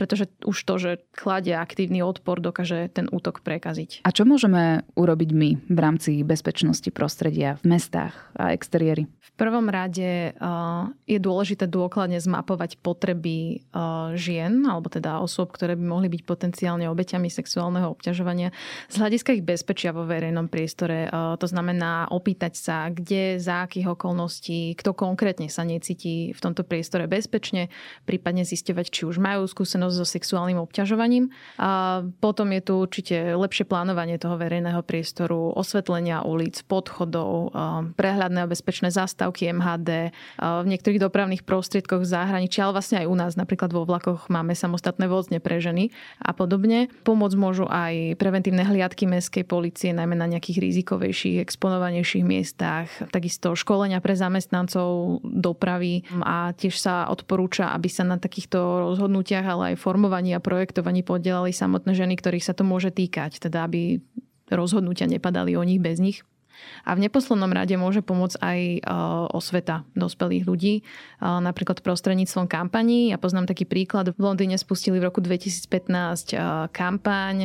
pretože 0.00 0.32
už 0.48 0.56
to, 0.64 0.74
že 0.80 0.90
kladie 1.12 1.52
aktívny 1.52 2.00
odpor, 2.00 2.40
dokáže 2.40 2.88
ten 2.88 3.04
útok 3.12 3.44
prekaziť. 3.44 4.00
A 4.08 4.10
čo 4.16 4.24
môžeme 4.24 4.88
urobiť 4.96 5.30
my 5.36 5.50
v 5.68 5.78
rámci 5.78 6.24
bezpečnosti 6.24 6.88
prostredia 6.88 7.60
v 7.60 7.76
mestách 7.76 8.16
a 8.32 8.56
exteriéri? 8.56 9.04
V 9.20 9.30
prvom 9.36 9.68
rade 9.68 10.32
je 11.04 11.18
dôležité 11.20 11.68
dôkladne 11.68 12.16
zmapovať 12.16 12.57
identifikovať 12.58 12.82
potreby 12.82 13.62
uh, 13.70 14.12
žien, 14.18 14.66
alebo 14.66 14.90
teda 14.90 15.22
osôb, 15.22 15.54
ktoré 15.54 15.78
by 15.78 15.84
mohli 15.86 16.08
byť 16.10 16.22
potenciálne 16.26 16.90
obeťami 16.90 17.30
sexuálneho 17.30 17.94
obťažovania 17.94 18.50
z 18.90 18.94
hľadiska 18.98 19.30
ich 19.38 19.46
bezpečia 19.46 19.94
vo 19.94 20.02
verejnom 20.02 20.50
priestore. 20.50 21.06
Uh, 21.06 21.38
to 21.38 21.46
znamená 21.46 22.10
opýtať 22.10 22.58
sa, 22.58 22.90
kde, 22.90 23.38
za 23.38 23.68
akých 23.68 23.94
okolností, 23.94 24.74
kto 24.74 24.90
konkrétne 24.94 25.46
sa 25.46 25.62
necíti 25.62 26.34
v 26.34 26.40
tomto 26.40 26.66
priestore 26.66 27.06
bezpečne, 27.06 27.70
prípadne 28.02 28.42
zisťovať, 28.42 28.86
či 28.90 29.02
už 29.06 29.22
majú 29.22 29.46
skúsenosť 29.46 29.94
so 29.94 30.06
sexuálnym 30.06 30.58
obťažovaním. 30.58 31.30
A 31.60 32.02
potom 32.18 32.50
je 32.50 32.62
tu 32.64 32.74
určite 32.80 33.38
lepšie 33.38 33.68
plánovanie 33.68 34.18
toho 34.18 34.34
verejného 34.34 34.82
priestoru, 34.82 35.54
osvetlenia 35.54 36.26
ulic, 36.26 36.64
podchodov, 36.66 37.54
prehľadné 37.94 38.42
a 38.42 38.50
bezpečné 38.50 38.90
zástavky 38.90 39.50
MHD, 39.52 40.10
v 40.40 40.66
niektorých 40.66 41.02
dopravných 41.02 41.42
prostriedkoch 41.44 42.02
v 42.02 42.08
zahraničí 42.08 42.47
zahraničí, 42.48 42.64
ale 42.64 42.72
vlastne 42.72 42.96
aj 43.04 43.06
u 43.06 43.16
nás. 43.16 43.32
Napríklad 43.36 43.70
vo 43.70 43.84
vlakoch 43.84 44.32
máme 44.32 44.56
samostatné 44.56 45.06
vozne 45.06 45.38
pre 45.38 45.60
ženy 45.60 45.92
a 46.18 46.32
podobne. 46.32 46.88
Pomôcť 47.04 47.36
môžu 47.36 47.68
aj 47.68 48.16
preventívne 48.16 48.64
hliadky 48.64 49.04
mestskej 49.04 49.44
policie, 49.44 49.92
najmä 49.92 50.16
na 50.16 50.26
nejakých 50.26 50.64
rizikovejších, 50.64 51.44
exponovanejších 51.44 52.24
miestach. 52.24 52.88
Takisto 53.12 53.52
školenia 53.52 54.00
pre 54.00 54.16
zamestnancov 54.16 55.20
dopravy 55.22 56.08
a 56.24 56.56
tiež 56.56 56.74
sa 56.80 57.12
odporúča, 57.12 57.76
aby 57.76 57.88
sa 57.92 58.08
na 58.08 58.16
takýchto 58.16 58.58
rozhodnutiach, 58.88 59.44
ale 59.44 59.62
aj 59.74 59.82
formovaní 59.84 60.32
a 60.32 60.40
projektovaní 60.40 61.04
podielali 61.04 61.52
samotné 61.52 61.92
ženy, 61.92 62.16
ktorých 62.16 62.46
sa 62.46 62.56
to 62.56 62.64
môže 62.64 62.90
týkať. 62.96 63.38
Teda 63.38 63.68
aby 63.68 64.00
rozhodnutia 64.48 65.04
nepadali 65.04 65.52
o 65.54 65.62
nich 65.62 65.80
bez 65.82 66.00
nich. 66.00 66.24
A 66.84 66.94
v 66.96 67.04
neposlednom 67.04 67.50
rade 67.50 67.74
môže 67.76 68.00
pomôcť 68.00 68.36
aj 68.40 68.60
e, 68.60 68.78
osveta 69.34 69.84
dospelých 69.94 70.44
ľudí, 70.46 70.74
e, 70.80 70.82
napríklad 71.22 71.80
prostredníctvom 71.84 72.48
kampaní. 72.48 73.12
Ja 73.12 73.18
poznám 73.20 73.50
taký 73.50 73.68
príklad. 73.68 74.14
V 74.14 74.20
Londýne 74.20 74.56
spustili 74.56 74.98
v 74.98 75.10
roku 75.10 75.20
2015 75.20 75.68
e, 76.32 76.36
kampaň 76.72 77.36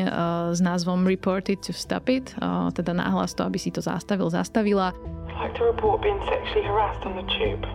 s 0.54 0.60
názvom 0.62 1.06
Report 1.06 1.45
it 1.49 1.65
to 1.65 1.73
stop 1.73 2.08
it, 2.08 2.34
teda 2.73 2.91
náhlas 2.93 3.36
to, 3.36 3.43
aby 3.43 3.60
si 3.60 3.69
to 3.69 3.82
zastavil, 3.84 4.30
zastavila. 4.30 4.95
Like 5.39 5.56
to 5.58 5.65
report 5.65 6.02
being 6.02 6.19
sexually 6.30 6.65
harassed 6.65 7.04
on 7.06 7.17
the 7.17 7.26
tube. 7.38 7.65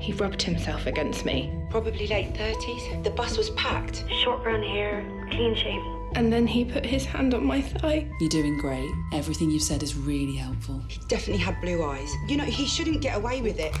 He 0.00 0.12
rubbed 0.16 0.40
himself 0.40 0.86
against 0.86 1.24
me. 1.24 1.52
Probably 1.68 2.08
late 2.08 2.32
30s. 2.32 3.04
The 3.04 3.10
bus 3.10 3.36
was 3.36 3.50
packed. 3.50 4.04
Short 4.24 4.42
brown 4.42 4.62
hair, 4.62 5.04
clean 5.30 5.54
shaven. 5.54 5.99
And 6.14 6.32
then 6.32 6.46
he 6.46 6.64
put 6.64 6.84
his 6.84 7.04
hand 7.04 7.34
on 7.34 7.44
my 7.44 7.60
thigh. 7.60 8.10
You're 8.20 8.28
doing 8.28 8.58
great. 8.58 8.90
Everything 9.12 9.50
you've 9.50 9.62
said 9.62 9.82
is 9.82 9.96
really 9.96 10.36
helpful. 10.36 10.82
He 10.88 10.98
definitely 11.08 11.42
had 11.42 11.60
blue 11.60 11.84
eyes. 11.84 12.12
You 12.28 12.36
know, 12.36 12.44
he 12.44 12.66
shouldn't 12.66 13.00
get 13.00 13.16
away 13.16 13.40
with 13.42 13.58
it 13.58 13.74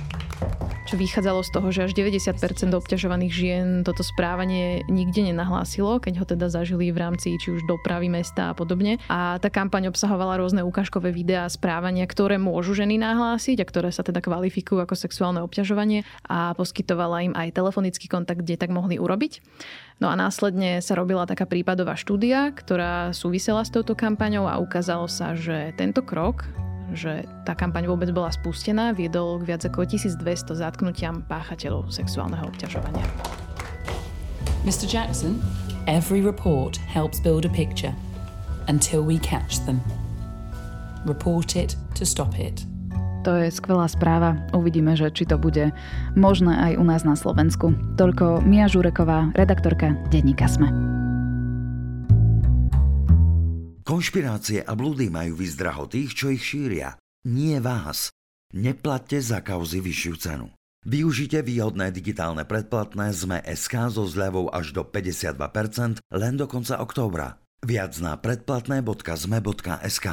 čo 0.88 0.94
vychádzalo 0.96 1.40
z 1.44 1.50
toho, 1.52 1.68
že 1.70 1.80
až 1.86 1.92
90% 1.92 2.72
obťažovaných 2.72 3.32
žien 3.32 3.66
toto 3.84 4.00
správanie 4.00 4.82
nikde 4.88 5.28
nenahlásilo, 5.28 6.00
keď 6.00 6.14
ho 6.22 6.24
teda 6.26 6.46
zažili 6.48 6.88
v 6.90 6.98
rámci 6.98 7.36
či 7.36 7.52
už 7.52 7.68
dopravy 7.68 8.08
mesta 8.08 8.50
a 8.50 8.56
podobne. 8.56 8.96
A 9.12 9.36
tá 9.38 9.52
kampaň 9.52 9.92
obsahovala 9.92 10.40
rôzne 10.40 10.64
ukážkové 10.64 11.12
videá 11.12 11.44
správania, 11.52 12.08
ktoré 12.08 12.40
môžu 12.40 12.72
ženy 12.72 12.96
nahlásiť 12.96 13.60
a 13.60 13.68
ktoré 13.68 13.90
sa 13.92 14.00
teda 14.00 14.24
kvalifikujú 14.24 14.80
ako 14.80 14.94
sexuálne 14.96 15.44
obťažovanie 15.44 16.02
a 16.26 16.56
poskytovala 16.56 17.28
im 17.28 17.34
aj 17.36 17.54
telefonický 17.54 18.08
kontakt, 18.08 18.42
kde 18.42 18.56
tak 18.56 18.72
mohli 18.72 18.96
urobiť. 18.96 19.44
No 20.00 20.08
a 20.08 20.16
následne 20.16 20.80
sa 20.80 20.96
robila 20.96 21.28
taká 21.28 21.44
prípadová 21.44 21.92
štúdia, 21.92 22.56
ktorá 22.56 23.12
súvisela 23.12 23.60
s 23.62 23.70
touto 23.70 23.92
kampaňou 23.92 24.48
a 24.48 24.56
ukázalo 24.56 25.04
sa, 25.12 25.36
že 25.36 25.76
tento 25.76 26.00
krok 26.00 26.48
že 26.94 27.26
tá 27.46 27.54
kampaň 27.54 27.86
vôbec 27.90 28.10
bola 28.10 28.30
spustená, 28.30 28.92
viedol 28.94 29.40
k 29.42 29.54
viac 29.54 29.62
ako 29.66 29.86
1200 29.86 30.54
zatknutiam 30.58 31.22
páchateľov 31.26 31.90
sexuálneho 31.90 32.46
obťažovania. 32.48 33.06
Mr. 34.62 34.84
Jackson, 34.84 35.40
every 35.88 36.20
report 36.20 36.76
helps 36.76 37.20
build 37.20 37.48
a 37.48 37.52
picture 37.52 37.94
until 38.68 39.00
we 39.02 39.18
catch 39.18 39.62
them. 39.64 39.80
Report 41.06 41.56
it 41.56 41.76
to 41.96 42.04
stop 42.04 42.36
it. 42.36 42.64
To 43.24 43.36
je 43.36 43.52
skvelá 43.52 43.84
správa. 43.88 44.40
Uvidíme, 44.56 44.96
že 44.96 45.12
či 45.12 45.28
to 45.28 45.36
bude 45.36 45.72
možné 46.16 46.56
aj 46.56 46.72
u 46.80 46.84
nás 46.84 47.04
na 47.04 47.12
Slovensku. 47.12 47.76
Toľko 48.00 48.40
Mia 48.48 48.64
Žureková, 48.64 49.36
redaktorka 49.36 49.92
Denníka 50.08 50.48
Sme. 50.48 50.99
Konšpirácie 54.00 54.64
a 54.64 54.72
blúdy 54.72 55.12
majú 55.12 55.36
vyzdraho 55.36 55.84
tých, 55.84 56.16
čo 56.16 56.32
ich 56.32 56.40
šíria. 56.40 56.96
Nie 57.28 57.60
vás. 57.60 58.08
Neplatte 58.56 59.20
za 59.20 59.44
kauzy 59.44 59.84
vyššiu 59.84 60.14
cenu. 60.16 60.48
Využite 60.88 61.44
výhodné 61.44 61.92
digitálne 61.92 62.48
predplatné 62.48 63.12
ZME 63.12 63.44
SK 63.44 63.92
so 63.92 64.08
zľavou 64.08 64.48
až 64.56 64.72
do 64.72 64.88
52% 64.88 66.00
len 66.16 66.34
do 66.40 66.48
konca 66.48 66.80
októbra. 66.80 67.44
Viac 67.60 67.92
na 68.00 68.16
predplatné.zme.sk. 68.16 70.08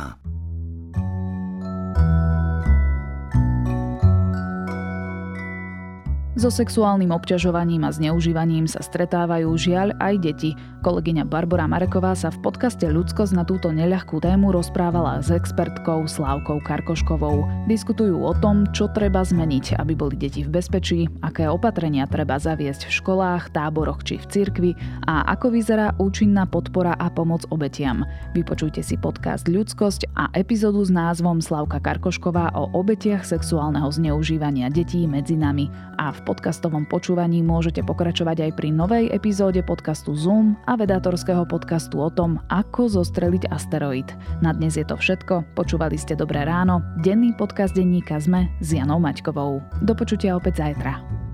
So 6.38 6.54
sexuálnym 6.54 7.10
obťažovaním 7.10 7.82
a 7.82 7.90
zneužívaním 7.90 8.70
sa 8.70 8.86
stretávajú 8.86 9.50
žiaľ 9.58 9.98
aj 9.98 10.22
deti. 10.22 10.54
Kolegyňa 10.86 11.26
Barbara 11.26 11.66
Mareková 11.66 12.14
sa 12.14 12.30
v 12.30 12.46
podcaste 12.46 12.86
Ľudskosť 12.86 13.34
na 13.34 13.42
túto 13.42 13.74
neľahkú 13.74 14.22
tému 14.22 14.54
rozprávala 14.54 15.18
s 15.18 15.34
expertkou 15.34 16.06
Slávkou 16.06 16.62
Karkoškovou. 16.62 17.66
Diskutujú 17.66 18.22
o 18.22 18.38
tom, 18.38 18.70
čo 18.70 18.86
treba 18.94 19.26
zmeniť, 19.26 19.82
aby 19.82 19.98
boli 19.98 20.14
deti 20.14 20.46
v 20.46 20.54
bezpečí, 20.54 21.10
aké 21.26 21.50
opatrenia 21.50 22.06
treba 22.06 22.38
zaviesť 22.38 22.86
v 22.86 22.96
školách, 23.02 23.50
táboroch 23.58 24.06
či 24.06 24.22
v 24.22 24.30
cirkvi 24.30 24.72
a 25.10 25.26
ako 25.34 25.58
vyzerá 25.58 25.98
účinná 25.98 26.46
podpora 26.46 26.94
a 27.02 27.10
pomoc 27.10 27.50
obetiam. 27.50 28.06
Vypočujte 28.38 28.86
si 28.86 28.94
podcast 28.94 29.50
Ľudskosť 29.50 30.14
a 30.14 30.30
epizódu 30.38 30.86
s 30.86 30.94
názvom 30.94 31.42
Slávka 31.42 31.82
Karkošková 31.82 32.54
o 32.54 32.70
obetiach 32.78 33.26
sexuálneho 33.26 33.90
zneužívania 33.90 34.70
detí 34.70 35.10
medzi 35.10 35.34
nami 35.34 35.74
a 35.98 36.14
v 36.14 36.27
podcastovom 36.28 36.84
počúvaní 36.84 37.40
môžete 37.40 37.80
pokračovať 37.88 38.52
aj 38.52 38.52
pri 38.60 38.76
novej 38.76 39.06
epizóde 39.16 39.64
podcastu 39.64 40.12
Zoom 40.12 40.60
a 40.68 40.76
vedátorského 40.76 41.48
podcastu 41.48 42.04
o 42.04 42.12
tom, 42.12 42.44
ako 42.52 42.92
zostreliť 42.92 43.48
asteroid. 43.48 44.12
Na 44.44 44.52
dnes 44.52 44.76
je 44.76 44.84
to 44.84 45.00
všetko. 45.00 45.56
Počúvali 45.56 45.96
ste 45.96 46.20
Dobré 46.20 46.44
ráno, 46.44 46.84
denný 47.00 47.32
podcast 47.40 47.72
denníka 47.72 48.20
ZME 48.20 48.52
s 48.60 48.76
Janou 48.76 49.00
Maťkovou. 49.00 49.64
Do 49.88 49.96
počutia 49.96 50.36
opäť 50.36 50.60
zajtra. 50.60 51.27